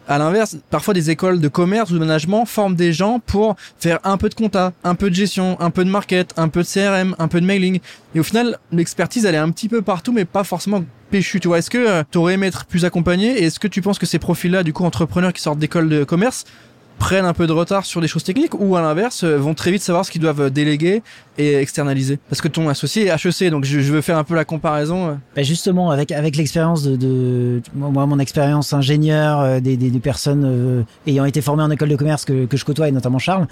[0.07, 3.99] À l'inverse, parfois des écoles de commerce ou de management forment des gens pour faire
[4.03, 6.67] un peu de compta, un peu de gestion, un peu de market, un peu de
[6.67, 7.79] CRM, un peu de mailing.
[8.13, 11.39] Et au final, l'expertise, elle est un petit peu partout, mais pas forcément péchu.
[11.39, 13.39] Tu vois, est-ce que euh, tu aurais aimé être plus accompagné?
[13.39, 16.03] Et est-ce que tu penses que ces profils-là, du coup, entrepreneurs qui sortent d'écoles de
[16.03, 16.45] commerce,
[16.97, 19.71] prennent un peu de retard sur des choses techniques ou à l'inverse euh, vont très
[19.71, 21.03] vite savoir ce qu'ils doivent déléguer
[21.37, 24.45] et externaliser Parce que ton associé est HEC, donc je, veux faire un peu la
[24.45, 25.19] comparaison.
[25.35, 30.43] Bah justement, avec avec l'expérience de, de, moi mon expérience ingénieur, euh, des, des, personnes
[30.45, 33.47] euh, ayant été formées en école de commerce que, que je côtoie et notamment Charles.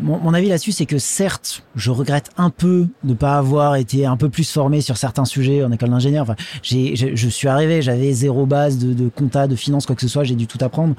[0.00, 3.76] Mon, mon avis là-dessus, c'est que certes, je regrette un peu de ne pas avoir
[3.76, 6.22] été un peu plus formé sur certains sujets en école d'ingénieur.
[6.22, 10.02] Enfin, j'ai, je suis arrivé, j'avais zéro base de, de compta, de finance, quoi que
[10.02, 10.96] ce soit, j'ai dû tout apprendre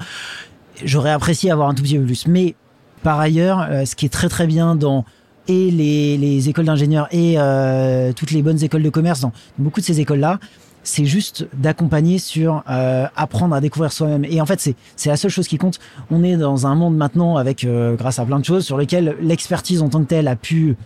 [0.84, 2.26] j'aurais apprécié avoir un tout petit peu plus.
[2.26, 2.54] Mais
[3.02, 5.04] par ailleurs, euh, ce qui est très très bien dans
[5.48, 9.80] et les, les écoles d'ingénieurs et euh, toutes les bonnes écoles de commerce, dans beaucoup
[9.80, 10.40] de ces écoles-là,
[10.82, 14.24] c'est juste d'accompagner sur euh, apprendre à découvrir soi-même.
[14.24, 15.78] Et en fait, c'est la seule chose qui compte.
[16.10, 19.82] On est dans un monde maintenant avec grâce à plein de choses sur lesquelles l'expertise
[19.82, 20.76] en tant que telle a pu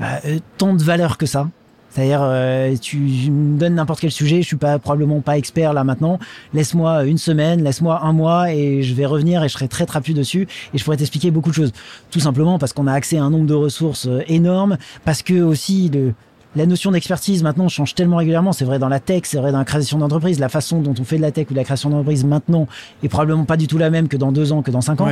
[0.00, 1.48] euh, tant de valeur que ça.
[1.94, 5.84] C'est-à-dire, euh, tu me donnes n'importe quel sujet, je suis pas probablement pas expert là
[5.84, 6.18] maintenant.
[6.52, 10.12] Laisse-moi une semaine, laisse-moi un mois et je vais revenir et je serai très trapu
[10.12, 11.72] dessus et je pourrais t'expliquer beaucoup de choses.
[12.10, 15.40] Tout simplement parce qu'on a accès à un nombre de ressources euh, énormes, parce que
[15.40, 16.14] aussi le
[16.56, 18.52] la notion d'expertise maintenant change tellement régulièrement.
[18.52, 20.38] C'est vrai dans la tech, c'est vrai dans la création d'entreprise.
[20.38, 22.68] La façon dont on fait de la tech ou de la création d'entreprise maintenant
[23.02, 25.08] est probablement pas du tout la même que dans deux ans, que dans cinq ans.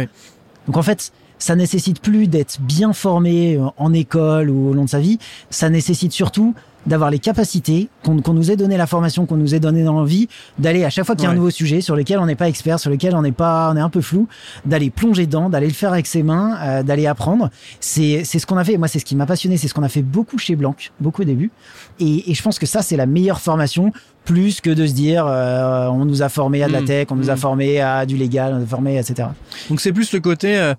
[0.67, 4.85] Donc en fait, ça nécessite plus d'être bien formé euh, en école ou au long
[4.85, 5.19] de sa vie.
[5.51, 6.55] Ça nécessite surtout
[6.87, 10.29] d'avoir les capacités, qu'on nous ait donné la formation, qu'on nous ait donné dans l'envie,
[10.59, 12.49] d'aller à chaque fois qu'il y a un nouveau sujet sur lequel on n'est pas
[12.49, 14.27] expert, sur lequel on n'est pas, on est un peu flou,
[14.65, 17.51] d'aller plonger dedans, d'aller le faire avec ses mains, euh, d'aller apprendre.
[17.79, 18.79] C'est c'est ce qu'on a fait.
[18.79, 21.23] Moi, c'est ce qui m'a passionné, c'est ce qu'on a fait beaucoup chez Blanc, beaucoup
[21.23, 21.51] au début.
[22.01, 23.93] Et, et je pense que ça, c'est la meilleure formation,
[24.25, 26.85] plus que de se dire, euh, on nous a formé à de la Mm.
[26.87, 27.39] tech, on nous a Mm.
[27.39, 29.29] formé à du légal, on nous a formé, etc.
[29.71, 30.75] Donc c'est plus le côté euh,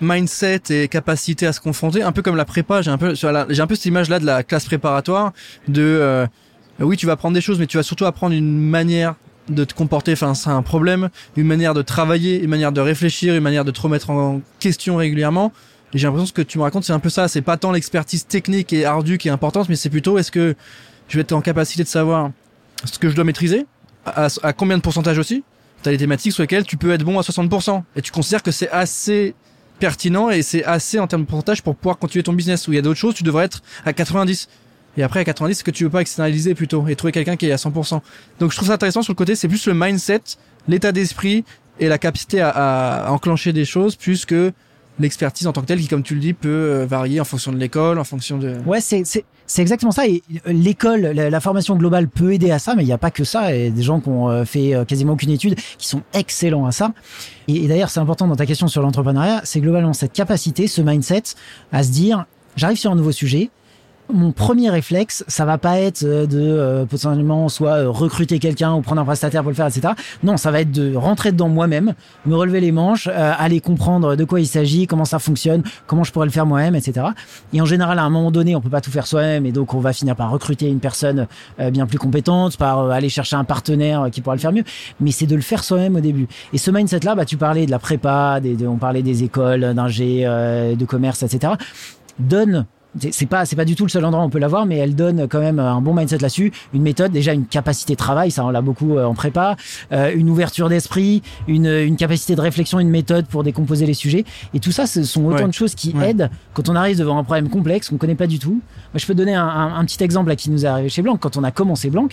[0.00, 2.82] mindset et capacité à se confronter, un peu comme la prépa.
[2.82, 5.32] J'ai un peu, j'ai un peu cette image là de la classe préparatoire.
[5.68, 6.26] De euh,
[6.80, 9.14] oui, tu vas apprendre des choses, mais tu vas surtout apprendre une manière
[9.48, 13.34] de te comporter face à un problème, une manière de travailler, une manière de réfléchir,
[13.34, 15.52] une manière de te remettre en question régulièrement.
[15.92, 17.28] Et j'ai l'impression que ce que tu me racontes, c'est un peu ça.
[17.28, 20.56] C'est pas tant l'expertise technique et ardue qui est importante, mais c'est plutôt est-ce que
[21.08, 22.30] je vais être en capacité de savoir
[22.84, 23.66] ce que je dois maîtriser,
[24.06, 25.44] à combien de pourcentage aussi?
[25.84, 27.82] T'as des thématiques sur lesquelles tu peux être bon à 60%.
[27.94, 29.34] Et tu considères que c'est assez
[29.78, 32.66] pertinent et c'est assez en termes de pourcentage pour pouvoir continuer ton business.
[32.66, 34.48] Où il y a d'autres choses, tu devrais être à 90.
[34.96, 37.46] Et après, à 90, c'est que tu veux pas externaliser plutôt et trouver quelqu'un qui
[37.46, 38.00] est à 100%.
[38.40, 40.22] Donc je trouve ça intéressant sur le côté, c'est plus le mindset,
[40.68, 41.44] l'état d'esprit
[41.78, 44.54] et la capacité à, à enclencher des choses plus que
[44.98, 47.52] l'expertise en tant que telle qui, comme tu le dis, peut euh, varier en fonction
[47.52, 48.56] de l'école, en fonction de...
[48.66, 50.06] Ouais, c'est c'est c'est exactement ça.
[50.06, 53.10] Et euh, l'école, la, formation globale peut aider à ça, mais il n'y a pas
[53.10, 53.54] que ça.
[53.54, 56.92] Et des gens qui ont euh, fait quasiment aucune étude, qui sont excellents à ça.
[57.48, 60.80] Et, et d'ailleurs, c'est important dans ta question sur l'entrepreneuriat, c'est globalement cette capacité, ce
[60.80, 61.22] mindset,
[61.72, 62.24] à se dire,
[62.56, 63.50] j'arrive sur un nouveau sujet.
[64.12, 68.74] Mon premier réflexe, ça va pas être euh, de euh, potentiellement soit euh, recruter quelqu'un
[68.74, 69.94] ou prendre un prestataire pour le faire, etc.
[70.22, 71.94] Non, ça va être de rentrer dedans moi-même,
[72.26, 76.04] me relever les manches, euh, aller comprendre de quoi il s'agit, comment ça fonctionne, comment
[76.04, 77.06] je pourrais le faire moi-même, etc.
[77.54, 79.72] Et en général, à un moment donné, on peut pas tout faire soi-même, et donc
[79.72, 81.26] on va finir par recruter une personne
[81.58, 84.64] euh, bien plus compétente, par euh, aller chercher un partenaire qui pourra le faire mieux.
[85.00, 86.28] Mais c'est de le faire soi-même au début.
[86.52, 89.72] Et ce mindset-là, bah, tu parlais de la prépa, des, de- on parlait des écoles
[89.74, 91.54] d'ingé, de commerce, etc.
[92.18, 92.66] Donne
[92.98, 94.94] c'est- pas c'est pas du tout le seul endroit où on peut l'avoir mais elle
[94.94, 98.44] donne quand même un bon mindset là-dessus une méthode déjà une capacité de travail ça
[98.44, 99.56] on l'a beaucoup euh, en prépa
[99.92, 104.24] euh, une ouverture d'esprit une, une capacité de réflexion une méthode pour décomposer les sujets
[104.54, 105.48] et tout ça ce sont autant Ouais.
[105.48, 106.10] de choses qui Ouais.
[106.10, 108.60] aident quand on arrive devant un problème complexe qu'on connaît pas du tout Moi,
[108.96, 111.16] je peux donner un, un- un petit exemple là qui nous est arrivé chez Blanc
[111.16, 112.08] quand on a commencé Blanc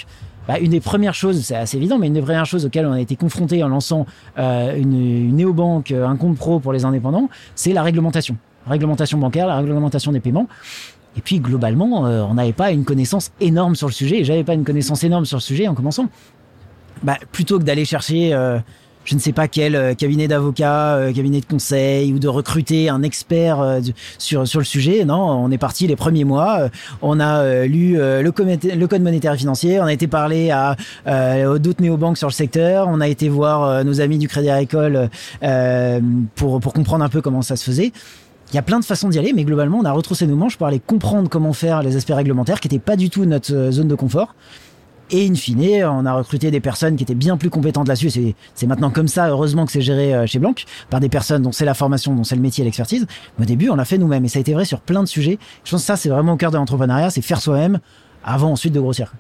[0.48, 2.94] bah, une des premières choses, c'est assez évident, mais une des premières choses auxquelles on
[2.94, 4.08] a été confronté en lançant
[4.40, 4.94] euh, une,
[5.30, 8.36] une néobanque, un compte pro pour les indépendants, c'est la réglementation.
[8.68, 10.48] Réglementation bancaire, la réglementation des paiements.
[11.18, 14.44] Et puis globalement, euh, on n'avait pas une connaissance énorme sur le sujet, et j'avais
[14.44, 16.08] pas une connaissance énorme sur le sujet en commençant.
[17.04, 18.60] Bah, plutôt que d'aller chercher, euh,
[19.04, 22.88] je ne sais pas quel euh, cabinet d'avocats, euh, cabinet de conseil, ou de recruter
[22.88, 23.82] un expert euh,
[24.20, 26.60] sur sur le sujet, non, on est parti les premiers mois.
[26.62, 26.70] euh,
[27.02, 30.78] on a lu le, comité- le code monétaire et financier, on a été parler à
[31.58, 35.10] d'autres néobanques sur le secteur, on a été voir nos amis du Crédit Agricole
[36.36, 37.92] pour pour comprendre un peu comment ça se faisait.
[38.52, 40.58] Il y a plein de façons d'y aller, mais globalement, on a retroussé nos manches
[40.58, 43.72] pour aller comprendre comment faire les aspects réglementaires, qui n'étaient pas du tout notre euh,
[43.72, 44.36] zone de confort.
[45.10, 48.10] Et in fine, on a recruté des personnes qui étaient bien plus compétentes là-dessus.
[48.10, 50.54] C'est, c'est maintenant comme ça, heureusement que c'est géré euh, chez Blanc,
[50.90, 53.08] par des personnes dont c'est la formation, dont c'est le métier et l'expertise.
[53.38, 54.26] Mais au début, on l'a fait nous-mêmes.
[54.26, 55.38] Et ça a été vrai sur plein de sujets.
[55.64, 57.80] Je pense que ça, c'est vraiment au cœur de l'entrepreneuriat, c'est faire soi-même
[58.24, 59.14] avant ensuite de grossir.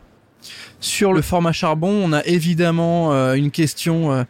[0.82, 4.26] Sur le format charbon, on a évidemment euh, une question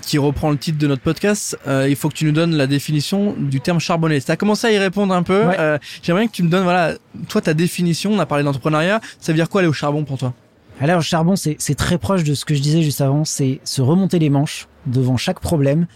[0.00, 1.58] qui reprend le titre de notre podcast.
[1.66, 4.20] Euh, il faut que tu nous donnes la définition du terme charbonné.
[4.20, 5.46] Tu as commencé à y répondre un peu.
[5.46, 5.56] Ouais.
[5.58, 6.94] Euh, J'aimerais que tu me donnes, voilà,
[7.28, 8.12] toi, ta définition.
[8.12, 9.00] On a parlé d'entrepreneuriat.
[9.20, 10.34] Ça veut dire quoi aller au charbon pour toi?
[10.80, 13.24] Alors, le charbon, c'est très proche de ce que je disais juste avant.
[13.24, 15.86] C'est se remonter les manches devant chaque problème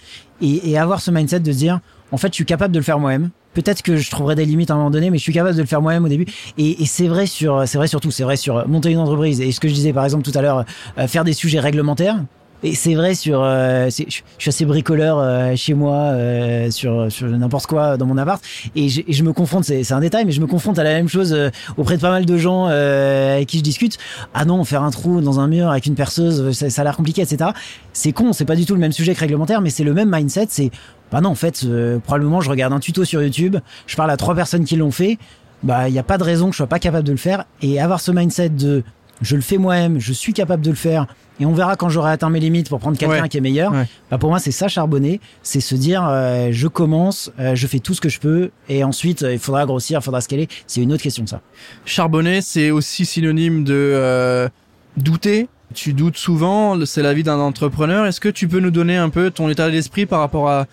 [0.42, 1.80] et, et avoir ce mindset de dire,
[2.12, 3.30] en fait, je suis capable de le faire moi-même.
[3.54, 5.60] Peut-être que je trouverai des limites à un moment donné, mais je suis capable de
[5.60, 6.26] le faire moi-même au début.
[6.58, 9.40] Et, et c'est vrai sur, c'est vrai surtout, c'est vrai sur monter une entreprise.
[9.40, 10.64] Et ce que je disais par exemple tout à l'heure,
[10.98, 12.18] euh, faire des sujets réglementaires.
[12.64, 17.28] Et c'est vrai sur, euh, je suis assez bricoleur euh, chez moi euh, sur sur
[17.28, 18.42] n'importe quoi dans mon appart
[18.74, 20.94] et je, et je me confronte, c'est un détail, mais je me confronte à la
[20.94, 21.36] même chose
[21.76, 23.98] auprès de pas mal de gens avec qui je discute.
[24.32, 26.96] Ah non, faire un trou dans un mur avec une perceuse, ça, ça a l'air
[26.96, 27.50] compliqué, etc.
[27.92, 30.10] C'est con, c'est pas du tout le même sujet que réglementaire, mais c'est le même
[30.10, 30.46] mindset.
[30.48, 30.70] C'est
[31.12, 31.66] bah non, en fait,
[32.04, 35.18] probablement je regarde un tuto sur YouTube, je parle à trois personnes qui l'ont fait.
[35.62, 37.44] Bah, il n'y a pas de raison que je sois pas capable de le faire
[37.60, 38.84] et avoir ce mindset de
[39.20, 41.06] je le fais moi-même, je suis capable de le faire,
[41.40, 43.72] et on verra quand j'aurai atteint mes limites pour prendre quelqu'un qui est meilleur.
[44.10, 47.80] Bah pour moi, c'est ça charbonner, c'est se dire euh, je commence, euh, je fais
[47.80, 50.48] tout ce que je peux, et ensuite euh, il faudra grossir, il faudra scaler.
[50.66, 51.40] C'est une autre question ça.
[51.84, 54.48] Charbonner, c'est aussi synonyme de
[54.96, 55.48] douter.
[55.74, 58.06] Tu doutes souvent, c'est la vie d'un entrepreneur.
[58.06, 60.66] Est-ce que tu peux nous donner un peu ton état d'esprit par rapport à,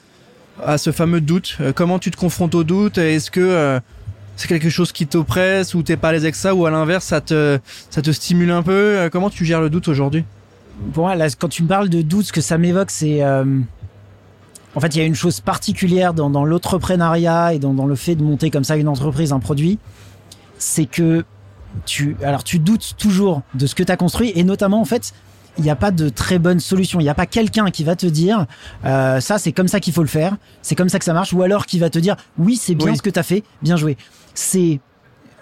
[0.63, 1.57] à ce fameux doute?
[1.75, 2.99] Comment tu te confrontes au doute?
[2.99, 3.79] Est-ce que
[4.35, 6.53] c'est quelque chose qui t'oppresse ou t'es pas à l'aise avec ça?
[6.53, 7.57] Ou à l'inverse ça te
[7.89, 9.09] ça te stimule un peu?
[9.11, 10.23] Comment tu gères le doute aujourd'hui?
[10.93, 13.59] Pour moi, là, quand tu me parles de doute, ce que ça m'évoque, c'est euh,
[14.75, 17.95] en fait il y a une chose particulière dans, dans l'entrepreneuriat et dans, dans le
[17.95, 19.79] fait de monter comme ça une entreprise, un produit,
[20.57, 21.25] c'est que
[21.85, 25.13] tu alors tu doutes toujours de ce que tu as construit et notamment en fait
[25.57, 26.99] il n'y a pas de très bonne solution.
[26.99, 28.45] Il n'y a pas quelqu'un qui va te dire
[28.85, 31.33] euh, ça c'est comme ça qu'il faut le faire, c'est comme ça que ça marche,
[31.33, 33.75] ou alors qui va te dire oui c'est bien ce que tu as fait, bien
[33.75, 33.97] joué.
[34.33, 34.79] C'est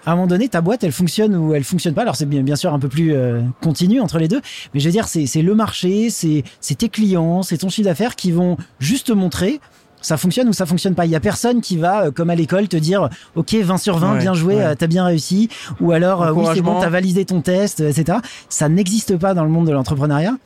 [0.06, 2.02] à un moment donné, ta boîte, elle fonctionne ou elle fonctionne pas.
[2.02, 4.40] Alors c'est bien, bien sûr un peu plus euh, continu entre les deux,
[4.72, 6.44] mais je veux dire, c'est le marché, c'est
[6.76, 9.60] tes clients, c'est ton chiffre d'affaires qui vont juste te montrer
[10.02, 11.04] ça fonctionne ou ça fonctionne pas.
[11.04, 13.98] Il y a personne qui va, euh, comme à l'école, te dire OK, 20 sur
[13.98, 17.26] 20, bien joué, tu t'as bien réussi, ou alors euh, oui c'est bon, t'as validé
[17.26, 18.18] ton test, etc.
[18.48, 20.36] Ça n'existe pas dans le monde de l'entrepreneuriat.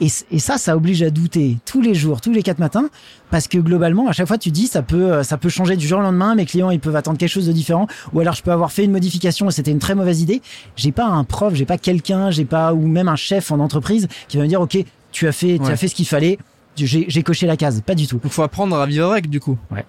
[0.00, 2.88] Et, et, ça, ça oblige à douter tous les jours, tous les quatre matins,
[3.30, 5.86] parce que globalement, à chaque fois, tu dis ça peut, euh, ça peut changer du
[5.86, 6.34] jour au lendemain.
[6.34, 8.84] Mes clients, ils peuvent attendre quelque chose de différent, ou alors je peux avoir fait
[8.84, 10.40] une modification et c'était une très mauvaise idée.
[10.76, 14.08] J'ai pas un prof, j'ai pas quelqu'un, j'ai pas ou même un chef en entreprise
[14.28, 14.78] qui va me dire ok,
[15.10, 16.38] tu as fait, tu as fait ce qu'il fallait
[16.86, 18.20] j'ai coché la case, pas du tout.
[18.24, 19.58] Il faut apprendre à vivre avec, du coup.
[19.70, 19.84] Ouais.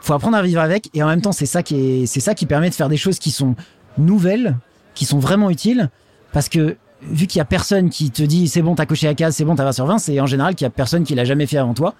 [0.00, 2.34] Faut apprendre à vivre avec, et en même temps, c'est ça qui est, c'est ça
[2.34, 3.54] qui permet de faire des choses qui sont
[3.96, 4.56] nouvelles,
[4.94, 5.90] qui sont vraiment utiles,
[6.32, 6.76] parce que
[7.10, 9.44] vu qu'il y a personne qui te dit c'est bon t'as coché la case c'est
[9.44, 11.46] bon t'as 20 sur 20 c'est en général qu'il y a personne qui l'a jamais
[11.46, 11.94] fait avant toi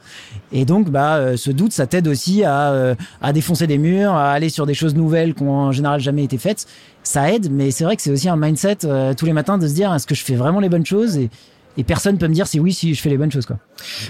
[0.53, 4.13] et donc bah euh, ce doute ça t'aide aussi à euh, à défoncer des murs
[4.13, 6.67] à aller sur des choses nouvelles qui ont en général jamais été faites
[7.03, 9.69] ça aide mais c'est vrai que c'est aussi un mindset euh, tous les matins de
[9.69, 11.17] se dire est-ce que je fais vraiment les bonnes choses?
[11.17, 11.31] Et
[11.77, 13.47] et personne peut me dire si oui, si je fais les bonnes choses.
[13.47, 13.59] quoi.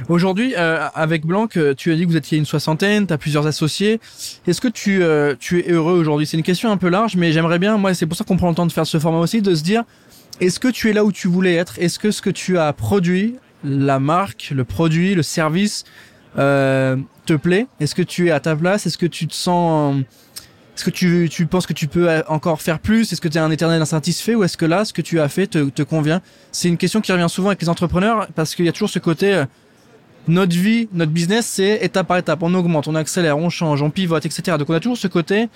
[0.09, 3.19] Aujourd'hui, euh, avec Blanc, euh, tu as dit que vous étiez une soixantaine, tu as
[3.19, 4.01] plusieurs associés.
[4.47, 6.27] Est-ce que tu, euh, tu es heureux aujourd'hui?
[6.27, 8.51] C'est une question un peu large, mais j'aimerais bien, moi c'est pour ça qu'on prend
[8.51, 9.85] le temps de faire ce format aussi, de se dire,
[10.41, 11.79] est-ce que tu es là où tu voulais être?
[11.79, 15.85] Est-ce que ce que tu as produit, la marque, le produit, le service,
[16.37, 17.67] te plaît?
[17.81, 18.87] Est-ce que tu es à ta place?
[18.87, 20.03] Est-ce que tu te sens
[20.77, 23.13] est-ce que tu, tu penses que tu peux encore faire plus?
[23.13, 24.35] Est-ce que tu es un éternel insatisfait?
[24.35, 26.21] Ou est-ce que là, ce que tu as fait te, te convient?
[26.51, 28.99] C'est une question qui revient souvent avec les entrepreneurs parce qu'il y a toujours ce
[28.99, 29.45] côté, euh,
[30.27, 32.43] notre vie, notre business, c'est étape par étape.
[32.43, 34.57] On augmente, on accélère, on change, on pivote, etc.
[34.59, 35.49] Donc on a toujours ce côté,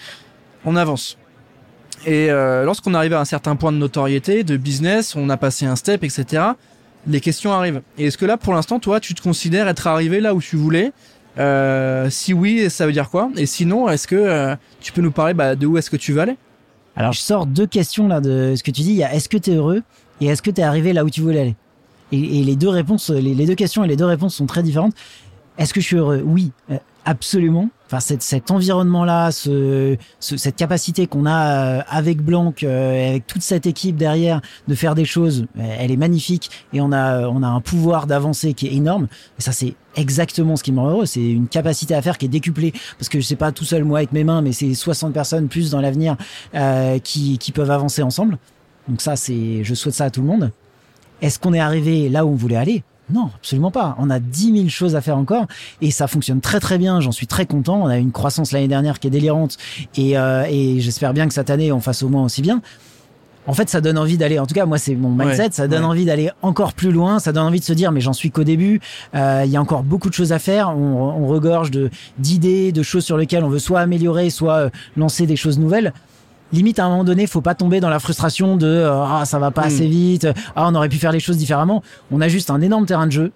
[0.64, 1.17] on avance.
[2.06, 5.66] Et euh, lorsqu'on arrive à un certain point de notoriété, de business, on a passé
[5.66, 6.42] un step, etc.
[7.06, 7.82] Les questions arrivent.
[7.96, 10.56] Et est-ce que là, pour l'instant, toi, tu te considères être arrivé là où tu
[10.56, 10.92] voulais?
[11.38, 13.30] Euh, si oui, ça veut dire quoi?
[13.37, 16.12] Et sinon, est-ce que euh, tu peux nous parler bah, de où est-ce que tu
[16.12, 16.37] veux aller?
[16.96, 18.90] Alors, je sors deux questions là de ce que tu dis.
[18.90, 19.82] Il y a est-ce que tu es heureux?
[20.20, 21.56] Et est-ce que tu es arrivé là où tu voulais aller?
[22.11, 24.94] Et, les deux réponses, les, deux questions et les deux réponses sont très différentes.
[25.59, 26.23] Est-ce que je suis heureux?
[26.25, 27.68] Oui, euh, absolument.
[27.87, 33.97] Enfin, cet, cet environnement-là, ce, cette capacité qu'on a avec Blanc, avec toute cette équipe
[33.97, 38.07] derrière, de faire des choses, elle est magnifique et on a, on a un pouvoir
[38.07, 39.09] d'avancer qui est énorme.
[39.38, 41.07] Et ça, c'est exactement ce qui me rend heureux.
[41.07, 43.85] C'est une capacité à faire qui est décuplée parce que je sais pas tout seul
[43.85, 46.16] moi avec mes mains, mais c'est 60 personnes plus dans l'avenir
[46.55, 48.37] euh, qui, qui peuvent avancer ensemble.
[48.87, 50.51] Donc ça, c'est, je souhaite ça à tout le monde.
[51.23, 52.85] Est-ce qu'on est arrivé là où on voulait aller?
[53.12, 53.97] Non, absolument pas.
[53.99, 55.47] On a 10 000 choses à faire encore
[55.81, 57.01] et ça fonctionne très très bien.
[57.01, 57.83] J'en suis très content.
[57.83, 59.57] On a une croissance l'année dernière qui est délirante
[59.97, 62.61] et, euh, et j'espère bien que cette année on fasse au moins aussi bien
[63.49, 64.38] en fait, ça donne envie d'aller.
[64.38, 65.49] En tout cas, moi, c'est mon mindset.
[65.53, 67.18] ça donne envie d'aller encore plus loin.
[67.18, 68.79] Ça donne envie de se dire, mais j'en suis qu'au début.
[69.14, 70.68] Euh, il y a encore beaucoup de choses à faire.
[70.68, 74.71] On, on regorge de d'idées, de choses sur lesquelles on veut soit améliorer, soit euh,
[74.99, 75.94] lancer des choses nouvelles.
[76.52, 79.38] Limite, à un moment donné, faut pas tomber dans la frustration de euh, ah ça
[79.38, 79.66] va pas hmm.
[79.66, 80.28] assez vite.
[80.56, 81.82] Ah on aurait pu faire les choses différemment.
[82.11, 83.32] On a juste un énorme terrain de jeu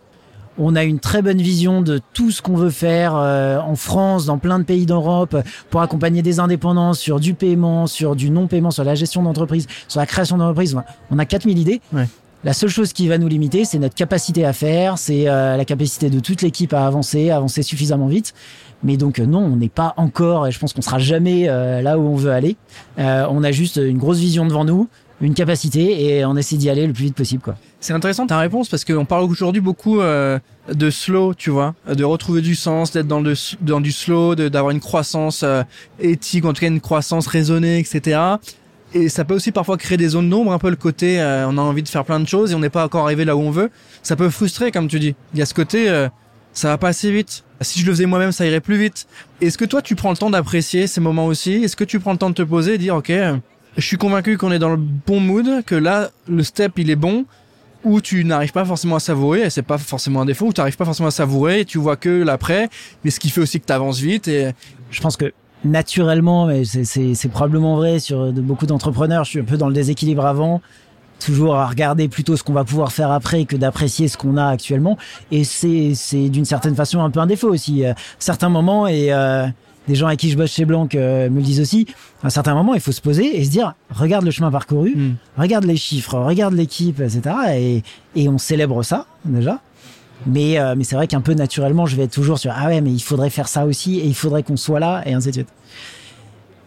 [0.58, 4.24] On a une très bonne vision de tout ce qu'on veut faire euh, en France,
[4.24, 5.36] dans plein de pays d'Europe,
[5.70, 10.00] pour accompagner des indépendants sur du paiement, sur du non-paiement, sur la gestion d'entreprise, sur
[10.00, 10.76] la création d'entreprise.
[11.10, 11.80] On a 4000 idées.
[12.44, 15.64] La seule chose qui va nous limiter, c'est notre capacité à faire, c'est euh, la
[15.64, 18.34] capacité de toute l'équipe à avancer, à avancer suffisamment vite.
[18.82, 22.02] Mais donc non, on n'est pas encore, et je pense qu'on sera jamais là où
[22.02, 22.56] on veut aller.
[22.98, 24.88] on a juste une grosse vision devant nous,
[25.22, 27.54] une capacité et on essaie d'y aller le plus vite possible quoi.
[27.80, 30.38] C'est intéressant ta réponse parce qu'on parle aujourd'hui beaucoup euh,
[30.72, 34.70] de slow, tu vois, de retrouver du sens, d'être dans le dans du slow, d'avoir
[34.70, 35.62] une croissance euh,
[35.98, 38.20] éthique, en tout cas une croissance raisonnée, etc.
[38.94, 41.56] Et ça peut aussi parfois créer des zones d'ombre, un peu le côté euh, on
[41.56, 43.40] a envie de faire plein de choses et on n'est pas encore arrivé là où
[43.40, 43.70] on veut.
[44.02, 45.14] Ça peut frustrer comme tu dis.
[45.34, 45.88] Il y a ce côté
[46.52, 47.44] ça va pas assez vite.
[47.60, 49.06] Si je le faisais moi-même, ça irait plus vite.
[49.40, 51.64] Est-ce que toi tu prends le temps d'apprécier ces moments aussi?
[51.64, 53.12] Est-ce que tu prends le temps de te poser et dire OK,
[53.76, 56.96] je suis convaincu qu'on est dans le bon mood, que là, le step, il est
[56.96, 57.24] bon,
[57.84, 60.60] où tu n'arrives pas forcément à savourer, et c'est pas forcément un défaut, où tu
[60.60, 62.68] n'arrives pas forcément à savourer, et tu vois que l'après,
[63.04, 64.28] mais ce qui fait aussi que tu avances vite.
[64.28, 64.52] Et
[64.90, 65.32] je pense que
[65.64, 69.74] naturellement, mais c'est probablement vrai sur de beaucoup d'entrepreneurs, je suis un peu dans le
[69.74, 70.60] déséquilibre avant,
[71.24, 74.46] toujours à regarder plutôt ce qu'on va pouvoir faire après que d'apprécier ce qu'on a
[74.46, 74.98] actuellement.
[75.30, 77.84] Et c'est d'une certaine façon un peu un défaut aussi.
[77.84, 79.46] Euh, certains moments, et euh,
[79.88, 81.86] des gens avec qui je bosse chez Blanc euh, me le disent aussi,
[82.22, 84.94] à un certain moment, il faut se poser et se dire, regarde le chemin parcouru,
[84.94, 85.14] hmm.
[85.36, 87.22] regarde les chiffres, regarde l'équipe, etc.
[87.54, 87.82] Et,
[88.14, 89.60] et on célèbre ça, déjà.
[90.26, 92.80] Mais, euh, mais c'est vrai qu'un peu naturellement, je vais être toujours sur, ah ouais,
[92.80, 95.32] mais il faudrait faire ça aussi, et il faudrait qu'on soit là, et ainsi de
[95.32, 95.48] suite.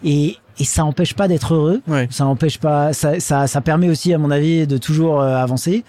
[0.03, 1.81] Et, et ça n'empêche pas d'être heureux.
[2.09, 5.83] Ça n'empêche pas, ça, ça, ça, permet aussi, à mon avis, de toujours euh, avancer.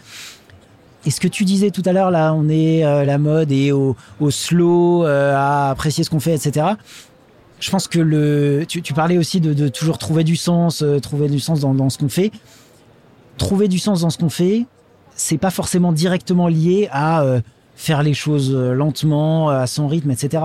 [1.05, 3.94] Et ce que tu disais tout à l'heure, là, on est la mode et au,
[4.18, 6.74] au slow, à apprécier ce qu'on fait, etc
[7.61, 11.00] je pense que le, tu, tu parlais aussi de, de, toujours trouver du sens, euh,
[11.00, 12.31] trouver du sens dans, dans ce qu'on fait.
[13.38, 14.66] Trouver du sens dans ce qu'on fait,
[15.14, 17.40] c'est pas forcément directement lié à euh,
[17.74, 20.44] faire les choses euh, lentement, à son rythme, etc.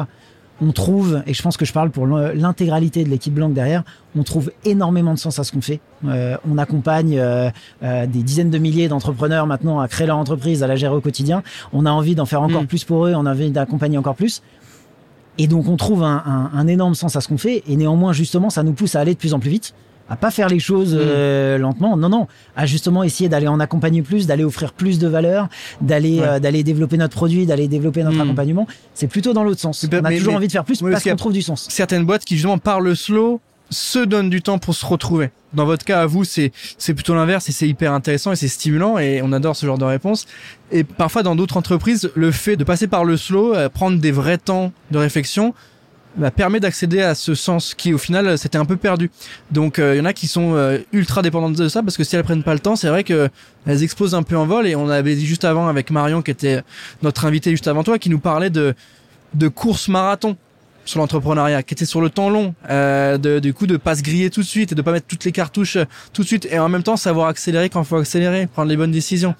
[0.63, 3.83] On trouve, et je pense que je parle pour l'intégralité de l'équipe blanche derrière,
[4.15, 5.79] on trouve énormément de sens à ce qu'on fait.
[6.03, 7.19] on accompagne
[7.81, 11.41] des dizaines de milliers d'entrepreneurs maintenant à créer leur entreprise, à la gérer au quotidien.
[11.73, 12.67] On a envie d'en faire encore mm.
[12.67, 14.43] plus pour eux, on a envie d'accompagner encore plus.
[15.37, 18.63] Et donc on trouve un, énorme sens à ce qu'on fait, et néanmoins justement ça
[18.63, 19.73] nous pousse à aller de plus en plus vite,
[20.11, 20.99] à pas faire les choses mm.
[20.99, 25.07] euh, lentement, non non, à justement essayer d'aller en accompagner plus, d'aller offrir plus de
[25.07, 25.47] valeur,
[25.79, 28.21] d'aller euh, d'aller développer notre produit, d'aller développer notre mm.
[28.21, 28.67] accompagnement.
[28.93, 29.87] C'est plutôt dans l'autre sens.
[29.89, 31.67] On a toujours envie de faire plus parce qu'on trouve du sens.
[31.69, 35.29] Certaines boîtes qui justement parlent slow se donnent du temps pour se retrouver.
[35.53, 38.49] Dans votre cas, à vous, c'est c'est plutôt l'inverse et c'est hyper intéressant et c'est
[38.49, 40.27] stimulant et on adore ce genre de réponse.
[40.73, 44.11] Et parfois, dans d'autres entreprises, le fait de passer par le slow, euh, prendre des
[44.11, 45.53] vrais temps de réflexion,
[46.15, 49.09] bah, permet d'accéder à ce sens qui, au final, c'était un peu perdu.
[49.51, 52.03] Donc, il euh, y en a qui sont euh, ultra dépendantes de ça parce que
[52.03, 53.29] si elles prennent pas le temps, c'est vrai que
[53.65, 54.67] elles explosent un peu en vol.
[54.67, 56.61] Et on avait dit juste avant avec Marion, qui était
[57.01, 58.73] notre invité juste avant toi, qui nous parlait de
[59.33, 60.35] de course marathon
[60.85, 64.01] sur l'entrepreneuriat, qui était sur le temps long, euh, de, du coup de pas se
[64.01, 66.47] griller tout de suite et de pas mettre toutes les cartouches euh, tout de suite
[66.49, 69.35] et en même temps savoir accélérer quand faut accélérer, prendre les bonnes décisions.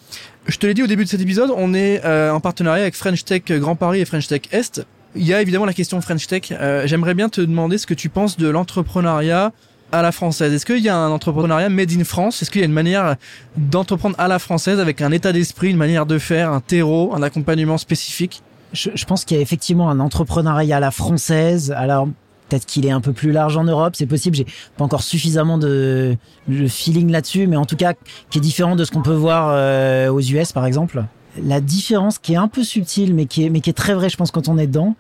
[0.47, 2.95] Je te l'ai dit au début de cet épisode, on est euh, en partenariat avec
[2.95, 4.86] French Tech Grand Paris et French Tech Est.
[5.15, 6.52] Il y a évidemment la question French Tech.
[6.52, 9.52] Euh, J'aimerais bien te demander ce que tu penses de l'entrepreneuriat
[9.91, 10.54] à la française.
[10.54, 12.41] Est-ce qu'il y a un entrepreneuriat made in France?
[12.41, 13.17] Est-ce qu'il y a une manière
[13.58, 17.21] d'entreprendre à la française avec un état d'esprit, une manière de faire, un terreau, un
[17.21, 18.41] accompagnement spécifique?
[18.71, 21.74] Je, je pense qu'il y a effectivement un entrepreneuriat à la française.
[21.76, 22.08] Alors
[22.47, 24.36] peut-être qu'il est un peu plus large en Europe, c'est possible.
[24.36, 24.45] J'ai
[24.78, 26.15] pas encore suffisamment de,
[26.47, 27.93] de feeling là-dessus, mais en tout cas
[28.30, 31.04] qui est différent de ce qu'on peut voir euh, aux US par exemple.
[31.41, 34.10] La différence qui est un peu subtile, mais qui est mais qui est très vraie,
[34.10, 34.96] je pense, quand on est dedans,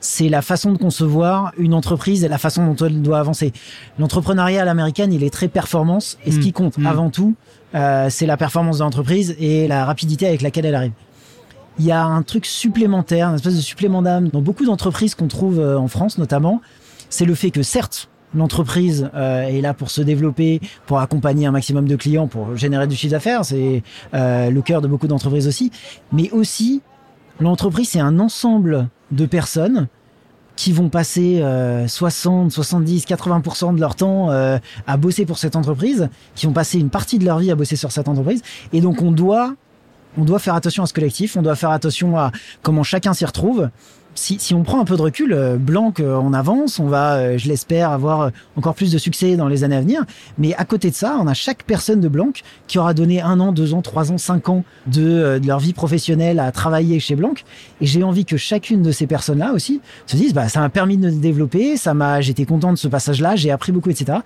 [0.00, 3.52] c'est la façon de concevoir une entreprise et la façon dont elle doit avancer.
[3.98, 6.52] L'entrepreneuriat à l'américaine, il est très performance, et ce qui mmh.
[6.52, 6.86] compte mmh.
[6.86, 7.34] avant tout,
[7.74, 10.92] euh, c'est la performance de l'entreprise et la rapidité avec laquelle elle arrive
[11.78, 15.28] il y a un truc supplémentaire, une espèce de supplément d'âme dans beaucoup d'entreprises qu'on
[15.28, 16.60] trouve euh, en France notamment.
[17.10, 21.50] C'est le fait que certes, l'entreprise euh, est là pour se développer, pour accompagner un
[21.50, 23.44] maximum de clients, pour générer du chiffre d'affaires.
[23.44, 23.82] C'est
[24.14, 25.72] euh, le cœur de beaucoup d'entreprises aussi.
[26.12, 26.82] Mais aussi,
[27.40, 29.88] l'entreprise, c'est un ensemble de personnes
[30.54, 31.44] qui vont passer
[31.86, 36.88] 60, 70, 80% de leur temps à bosser pour cette entreprise, qui vont passer une
[36.88, 38.40] partie de leur vie à bosser sur cette entreprise.
[38.72, 39.12] Et donc, on
[40.18, 43.24] on doit faire attention à ce collectif, on doit faire attention à comment chacun s'y
[43.24, 43.68] retrouve.
[44.18, 47.38] Si, on prend un peu de recul, euh, Blanc, euh, on avance, on va, euh,
[47.38, 50.04] je l'espère, avoir encore plus de succès dans les années à venir.
[50.38, 52.32] Mais à côté de ça, on a chaque personne de Blanc
[52.66, 55.74] qui aura donné un an, deux ans, trois ans, cinq ans de, de leur vie
[55.74, 57.34] professionnelle à travailler chez Blanc.
[57.82, 60.96] Et j'ai envie que chacune de ces personnes-là aussi se dise, bah, ça m'a permis
[60.96, 64.20] de me développer, ça m'a, j'étais content de ce passage-là, j'ai appris beaucoup, etc.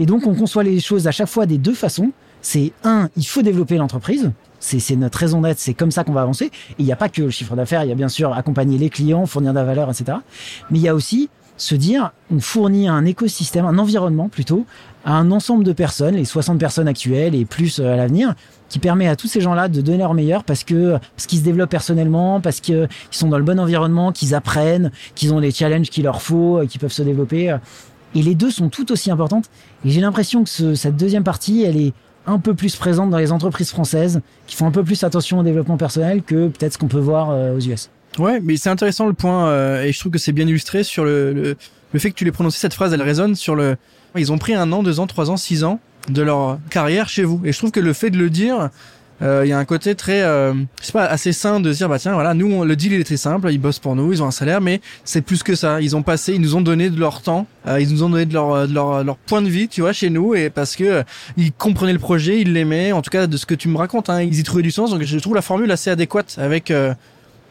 [0.00, 2.12] Et donc, on conçoit les choses à chaque fois des deux façons.
[2.40, 4.30] C'est un, il faut développer l'entreprise
[4.64, 6.50] c'est notre raison d'être, c'est comme ça qu'on va avancer.
[6.78, 8.90] Il n'y a pas que le chiffre d'affaires, il y a bien sûr accompagner les
[8.90, 10.18] clients, fournir de la valeur, etc.
[10.70, 14.66] Mais il y a aussi se dire, on fournit un écosystème, un environnement plutôt,
[15.04, 18.34] à un ensemble de personnes, les 60 personnes actuelles et plus euh, à l'avenir,
[18.68, 21.44] qui permet à tous ces gens-là de donner leur meilleur parce que parce qu'ils se
[21.44, 25.90] développent personnellement, parce qu'ils sont dans le bon environnement, qu'ils apprennent, qu'ils ont les challenges
[25.90, 27.56] qu'il leur faut, et qu'ils peuvent se développer.
[28.16, 29.50] Et les deux sont tout aussi importantes.
[29.84, 31.92] Et j'ai l'impression que cette deuxième partie, elle est
[32.26, 35.42] un peu plus présente dans les entreprises françaises, qui font un peu plus attention au
[35.42, 37.90] développement personnel que peut-être ce qu'on peut voir euh, aux US.
[38.18, 41.04] Ouais, mais c'est intéressant le point, euh, et je trouve que c'est bien illustré sur
[41.04, 41.56] le,
[41.92, 43.76] le, fait que tu l'aies prononcé, cette phrase, elle résonne sur le...
[44.16, 47.24] Ils ont pris un an, deux ans, trois ans, six ans de leur carrière chez
[47.24, 47.40] vous.
[47.44, 48.70] Et je trouve que le fait de le dire,
[49.20, 51.98] il y a un côté très, euh, je sais pas, assez sain de dire bah
[51.98, 54.26] tiens voilà, nous le deal il est très simple, ils bossent pour nous, ils ont
[54.26, 55.80] un salaire, mais c'est plus que ça.
[55.80, 58.26] Ils ont passé, ils nous ont donné de leur temps, euh, ils nous ont donné
[58.26, 61.04] de leur, de leur leur point de vie, tu vois, chez nous, et parce que
[61.36, 62.92] ils comprenaient le projet, ils l'aimaient.
[62.92, 64.90] En tout cas de ce que tu me racontes, hein, ils y trouvaient du sens.
[64.90, 66.96] Donc je trouve la formule assez adéquate avec la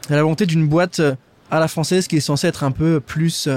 [0.09, 1.01] volonté d'une boîte
[1.49, 3.47] à la française qui est censée être un peu plus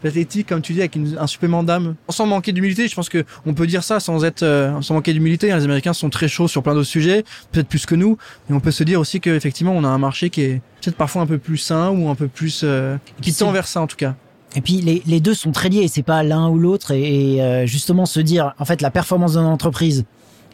[0.00, 1.94] pathétique, comme tu dis, avec un supplément d'âme.
[2.08, 5.12] Sans manquer d'humilité, je pense que on peut dire ça sans être, euh, sans manquer
[5.12, 5.52] d'humilité.
[5.52, 5.58] Hein.
[5.58, 8.16] Les Américains sont très chauds sur plein d'autres sujets, peut-être plus que nous,
[8.48, 11.22] et on peut se dire aussi qu'effectivement, on a un marché qui est peut-être parfois
[11.22, 13.96] un peu plus sain ou un peu plus euh, qui tend vers ça en tout
[13.96, 14.14] cas.
[14.56, 16.90] Et puis les, les deux sont très liés, c'est pas l'un ou l'autre.
[16.90, 20.04] Et, et euh, justement se dire, en fait, la performance d'une entreprise,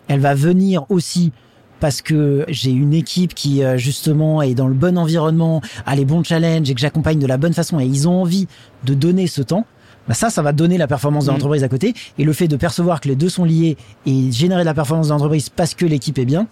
[0.09, 1.33] elle va venir aussi
[1.81, 6.05] parce que j'ai une équipe qui euh, justement est dans le bon environnement, a les
[6.05, 8.47] bons challenges et que j'accompagne de la bonne façon et ils ont envie
[8.85, 9.67] de donner ce temps,
[10.09, 11.35] bah ça, ça va donner la performance de mm.
[11.35, 11.95] l'entreprise à côté.
[12.19, 15.09] Et le fait de percevoir que les deux sont liés et générer de la performance
[15.09, 16.47] de l'entreprise parce que l'équipe est bien,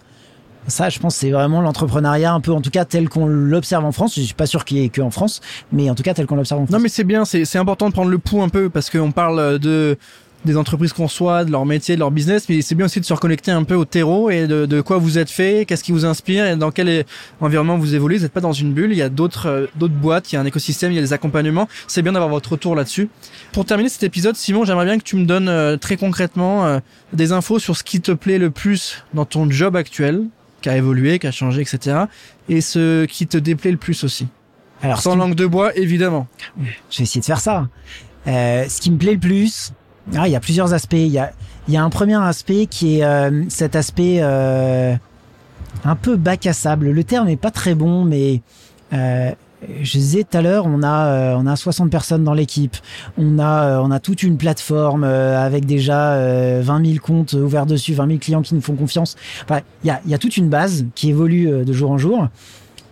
[0.67, 3.91] ça, je pense, c'est vraiment l'entrepreneuriat un peu, en tout cas, tel qu'on l'observe en
[3.91, 4.15] France.
[4.15, 6.25] Je suis pas sûr qu'il y ait que en France, mais en tout cas, tel
[6.25, 6.75] qu'on l'observe en France.
[6.75, 9.59] Non, mais c'est bien, c'est important de prendre le pouls un peu parce qu'on parle
[9.59, 9.97] de
[10.45, 13.05] des entreprises qu'on soit, de leur métier, de leur business, mais c'est bien aussi de
[13.05, 15.91] se reconnecter un peu au terreau et de, de quoi vous êtes fait, qu'est-ce qui
[15.91, 17.05] vous inspire et dans quel
[17.41, 18.17] environnement vous évoluez.
[18.17, 20.37] Vous n'êtes pas dans une bulle, il y a d'autres euh, d'autres boîtes, il y
[20.37, 21.67] a un écosystème, il y a des accompagnements.
[21.87, 23.09] C'est bien d'avoir votre retour là-dessus.
[23.51, 26.79] Pour terminer cet épisode, Simon, j'aimerais bien que tu me donnes euh, très concrètement euh,
[27.13, 30.25] des infos sur ce qui te plaît le plus dans ton job actuel,
[30.61, 32.05] qui a évolué, qui a changé, etc.
[32.49, 34.27] Et ce qui te déplaît le plus aussi.
[34.81, 36.27] Alors, sans langue de bois, évidemment.
[36.59, 37.67] Je vais essayer de faire ça.
[38.27, 39.71] Euh, ce qui me plaît le plus,
[40.15, 40.93] ah, il y a plusieurs aspects.
[40.93, 41.31] Il y a,
[41.67, 44.95] y a un premier aspect qui est euh, cet aspect euh,
[45.83, 46.91] un peu bac à sable.
[46.91, 48.41] Le terme est pas très bon, mais
[48.93, 49.31] euh,
[49.81, 52.75] je disais tout à l'heure, on a euh, on a 60 personnes dans l'équipe.
[53.17, 57.93] On a euh, on a toute une plateforme avec déjà 20 000 comptes ouverts dessus,
[57.93, 59.15] 20 000 clients qui nous font confiance.
[59.43, 61.97] Enfin, il y a il y a toute une base qui évolue de jour en
[61.97, 62.27] jour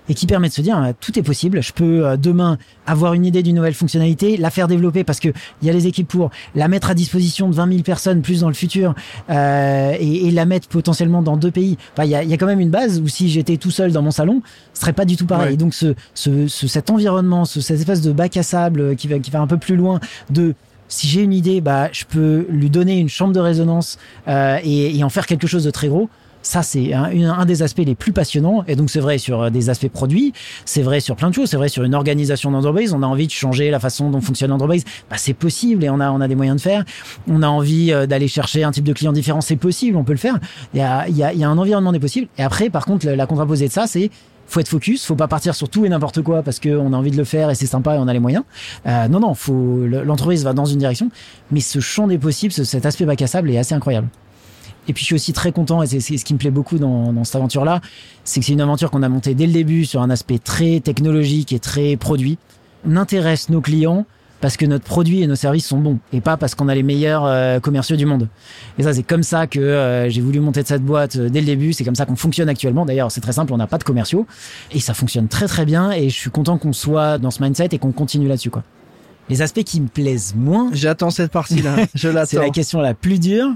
[0.09, 1.61] et qui permet de se dire euh, tout est possible.
[1.61, 5.29] Je peux euh, demain avoir une idée d'une nouvelle fonctionnalité, la faire développer parce que
[5.61, 8.41] il y a les équipes pour la mettre à disposition de 20 000 personnes plus
[8.41, 8.93] dans le futur
[9.29, 11.77] euh, et, et, la mettre potentiellement dans deux pays.
[11.93, 13.91] Enfin, il y a, y a, quand même une base où si j'étais tout seul
[13.91, 14.41] dans mon salon,
[14.73, 15.53] ce serait pas du tout pareil.
[15.53, 19.07] Et donc ce, ce, ce, cet environnement, ce, cette espèce de bac à sable qui
[19.07, 19.99] va qui va un peu plus loin
[20.29, 20.55] de
[20.87, 23.97] si j'ai une idée, bah, je peux lui donner une chambre de résonance
[24.27, 26.09] euh, et, et en faire quelque chose de très gros.
[26.43, 28.63] Ça, c'est un, un, des aspects les plus passionnants.
[28.67, 30.33] Et donc, c'est vrai sur euh, des aspects produits,
[30.65, 32.93] c'est vrai sur plein de choses, c'est vrai sur une organisation d'entreprise.
[32.93, 34.83] On a envie de changer la façon dont fonctionne l'entreprise.
[35.09, 36.83] Bah, c'est possible et on a, on a des moyens de faire.
[37.27, 39.41] On a envie euh, d'aller chercher un type de client différent.
[39.41, 40.37] C'est possible, on peut le faire.
[40.73, 42.27] Il y a, y a, y a un environnement des possibles.
[42.37, 44.11] Et après, par contre, la, la contraposée de ça, c'est
[44.45, 47.11] faut être focus, faut pas partir sur tout et n'importe quoi parce qu'on a envie
[47.11, 48.43] de le faire et c'est sympa et on a les moyens.
[48.85, 51.09] Euh, non, non, faut l'entreprise va dans une direction,
[51.51, 54.09] mais ce champ des possibles, cet aspect bac à sable est assez incroyable.
[54.87, 57.13] Et puis je suis aussi très content, et c'est ce qui me plaît beaucoup dans,
[57.13, 57.81] dans cette aventure-là,
[58.23, 60.79] c'est que c'est une aventure qu'on a montée dès le début sur un aspect très
[60.79, 62.37] technologique et très produit.
[62.85, 64.05] On intéresse nos clients
[64.43, 66.83] parce que notre produit et nos services sont bons et pas parce qu'on a les
[66.83, 68.27] meilleurs euh, commerciaux du monde.
[68.77, 71.39] Et ça, c'est comme ça que euh, j'ai voulu monter de cette boîte euh, dès
[71.39, 71.71] le début.
[71.71, 72.85] C'est comme ça qu'on fonctionne actuellement.
[72.85, 74.27] D'ailleurs, c'est très simple, on n'a pas de commerciaux
[74.73, 75.91] et ça fonctionne très très bien.
[75.91, 78.63] Et je suis content qu'on soit dans ce mindset et qu'on continue là-dessus, quoi.
[79.29, 80.69] Les aspects qui me plaisent moins.
[80.73, 81.77] J'attends cette partie-là.
[81.95, 82.27] Je l'attends.
[82.31, 83.47] c'est la question la plus dure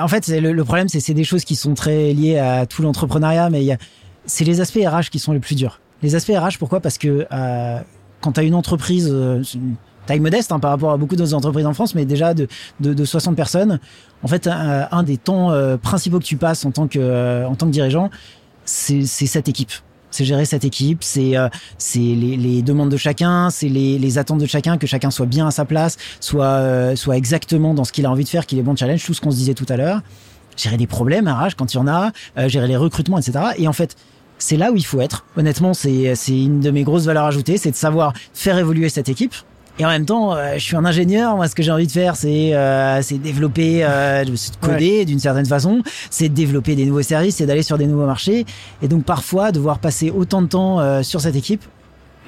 [0.00, 3.50] en fait, le, problème, c'est c'est des choses qui sont très liées à tout l'entrepreneuriat,
[3.50, 3.76] mais
[4.26, 5.80] c'est les aspects RH qui sont les plus durs.
[6.02, 6.80] Les aspects RH, pourquoi?
[6.80, 7.80] Parce que euh,
[8.20, 9.42] quand tu as une entreprise, euh,
[10.06, 12.46] taille modeste hein, par rapport à beaucoup d'autres entreprises en France, mais déjà de,
[12.80, 13.80] de, de 60 personnes,
[14.22, 18.10] en fait, un, des temps euh, principaux que tu passes en tant que dirigeant,
[18.64, 19.72] c'est cette équipe
[20.14, 24.46] c'est gérer cette équipe, c'est euh, c'est les, demandes de chacun, c'est les, attentes de
[24.46, 28.06] chacun, que chacun soit bien à sa place, soit euh, soit exactement dans ce qu'il
[28.06, 29.76] a envie de faire, qu'il est bon challenge, tout ce qu'on se disait tout à
[29.76, 30.02] l'heure.
[30.56, 33.40] Gérer des problèmes, rage quand il y en a, euh, gérer les recrutements, etc.
[33.58, 33.96] Et en fait,
[34.38, 35.24] c'est là où il faut être.
[35.36, 39.08] Honnêtement, c'est c'est une de mes grosses valeurs ajoutées, c'est de savoir faire évoluer cette
[39.08, 39.34] équipe
[39.78, 41.36] Et en même temps, euh, je suis un ingénieur.
[41.36, 44.24] Moi, ce que j'ai envie de faire, c'est euh, c'est développer, euh,
[44.60, 48.46] coder d'une certaine façon, c'est développer des nouveaux services, c'est d'aller sur des nouveaux marchés.
[48.82, 51.64] Et donc parfois, devoir passer autant de temps euh, sur cette équipe,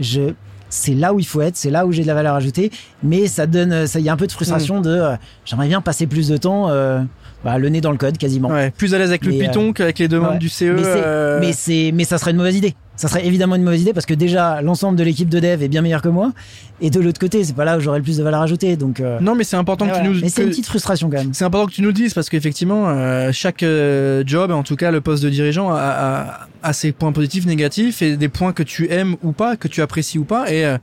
[0.00, 0.32] je
[0.68, 2.70] c'est là où il faut être, c'est là où j'ai de la valeur ajoutée,
[3.02, 6.06] mais ça donne, ça y a un peu de frustration de, euh, j'aimerais bien passer
[6.06, 7.02] plus de temps, euh,
[7.46, 8.48] bah, le nez dans le code quasiment.
[8.48, 10.38] Ouais, plus à l'aise avec le Mais, Python qu'avec les demandes ouais.
[10.38, 10.64] du CE.
[10.64, 12.74] Mais c'est, euh, mais c'est, mais ça serait une mauvaise idée.
[12.96, 15.68] Ça serait évidemment une mauvaise idée parce que déjà l'ensemble de l'équipe de dev est
[15.68, 16.32] bien meilleur que moi,
[16.80, 18.76] et de l'autre côté, c'est pas là où j'aurais le plus de valeur ajoutée.
[18.76, 20.20] Donc, euh, Non, mais c'est important ouais, que tu nous.
[20.20, 21.34] mais c'est une petite frustration quand même.
[21.34, 24.74] C'est important que tu nous le dises parce qu'effectivement, euh, chaque euh, job, en tout
[24.76, 28.52] cas le poste de dirigeant, a, a, a ses points positifs, négatifs et des points
[28.52, 30.50] que tu aimes ou pas, que tu apprécies ou pas.
[30.50, 30.78] Et euh,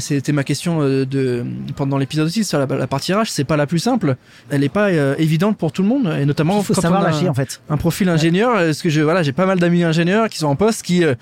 [0.00, 1.44] c'était ma question euh, de
[1.76, 3.26] pendant l'épisode aussi sur la, la partie RH.
[3.26, 4.16] C'est pas la plus simple.
[4.50, 7.02] Elle est pas euh, évidente pour tout le monde et notamment Il faut quand savoir
[7.02, 7.60] on a lâcher un, en fait.
[7.68, 8.54] un profil ingénieur.
[8.54, 11.14] Parce que je voilà, j'ai pas mal d'amis ingénieurs qui sont en poste qui euh,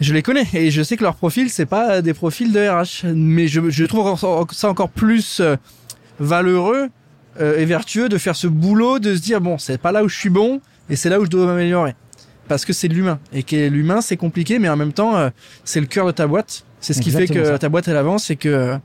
[0.00, 3.06] je les connais et je sais que leur profil c'est pas des profils de RH,
[3.14, 4.18] mais je, je trouve
[4.52, 5.56] ça encore plus euh,
[6.18, 6.88] valeureux
[7.40, 10.16] et vertueux de faire ce boulot, de se dire bon c'est pas là où je
[10.16, 11.96] suis bon et c'est là où je dois m'améliorer
[12.46, 15.30] parce que c'est de l'humain et que l'humain c'est compliqué mais en même temps
[15.64, 17.58] c'est le cœur de ta boîte, c'est ce qui fait que ça.
[17.58, 18.78] ta boîte elle avance et que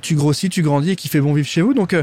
[0.00, 2.02] tu grossis, tu grandis et qui fait bon vivre chez vous donc euh,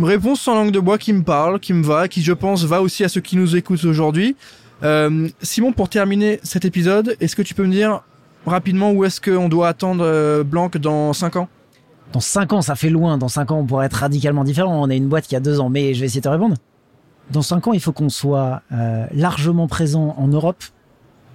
[0.00, 2.82] réponse sans langue de bois qui me parle, qui me va, qui je pense va
[2.82, 4.36] aussi à ceux qui nous écoutent aujourd'hui.
[4.82, 8.02] Euh, Simon, pour terminer cet épisode, est-ce que tu peux me dire
[8.46, 11.48] rapidement où est-ce qu'on doit attendre euh, Blanc dans 5 ans?
[12.12, 13.18] Dans 5 ans, ça fait loin.
[13.18, 14.82] Dans 5 ans, on pourrait être radicalement différent.
[14.82, 16.56] On a une boîte qui a 2 ans, mais je vais essayer de te répondre.
[17.30, 20.64] Dans 5 ans, il faut qu'on soit euh, largement présent en Europe.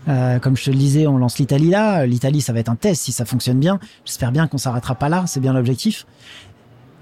[0.07, 2.05] Euh, comme je te le disais, on lance l'Italie là.
[2.05, 3.79] L'Italie, ça va être un test si ça fonctionne bien.
[4.05, 5.23] J'espère bien qu'on s'arrêtera pas là.
[5.27, 6.05] C'est bien l'objectif.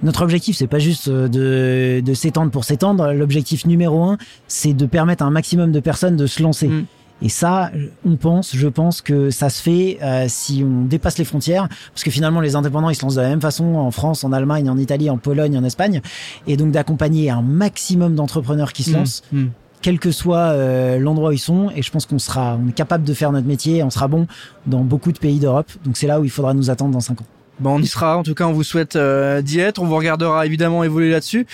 [0.01, 3.13] Notre objectif, c'est pas juste euh, de, de s'étendre pour s'étendre.
[3.13, 6.67] L'objectif numéro un, c'est de permettre à un maximum de personnes de se lancer.
[6.67, 6.85] Mm.
[7.21, 7.71] Et ça,
[8.05, 12.03] on pense, je pense que ça se fait euh, si on dépasse les frontières, parce
[12.03, 14.69] que finalement les indépendants ils se lancent de la même façon en France, en Allemagne,
[14.69, 16.01] en Italie, en Pologne, en Espagne,
[16.47, 19.45] et donc d'accompagner un maximum d'entrepreneurs qui se lancent, Mm.
[19.84, 21.69] Quel que soit euh, l'endroit où ils sont.
[21.75, 24.25] Et je pense qu'on sera, on est capable de faire notre métier, on sera bon
[24.65, 25.71] dans beaucoup de pays d'Europe.
[25.86, 27.25] Donc c'est là où il faudra nous attendre dans cinq ans.
[27.59, 28.17] Bon, on y sera.
[28.17, 29.79] En tout cas, on vous souhaite euh, d'y être.
[29.79, 31.45] On vous regardera évidemment évoluer là-dessus.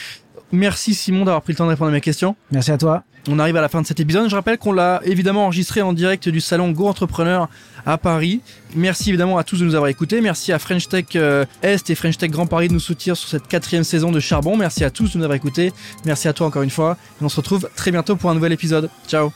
[0.51, 2.35] Merci Simon d'avoir pris le temps de répondre à mes questions.
[2.51, 3.03] Merci à toi.
[3.27, 4.29] On arrive à la fin de cet épisode.
[4.29, 7.49] Je rappelle qu'on l'a évidemment enregistré en direct du salon Go Entrepreneur
[7.85, 8.41] à Paris.
[8.75, 10.21] Merci évidemment à tous de nous avoir écoutés.
[10.21, 13.29] Merci à French Tech euh, Est et French Tech Grand Paris de nous soutenir sur
[13.29, 14.57] cette quatrième saison de Charbon.
[14.57, 15.73] Merci à tous de nous avoir écoutés.
[16.05, 16.97] Merci à toi encore une fois.
[17.21, 18.89] Et on se retrouve très bientôt pour un nouvel épisode.
[19.07, 19.31] Ciao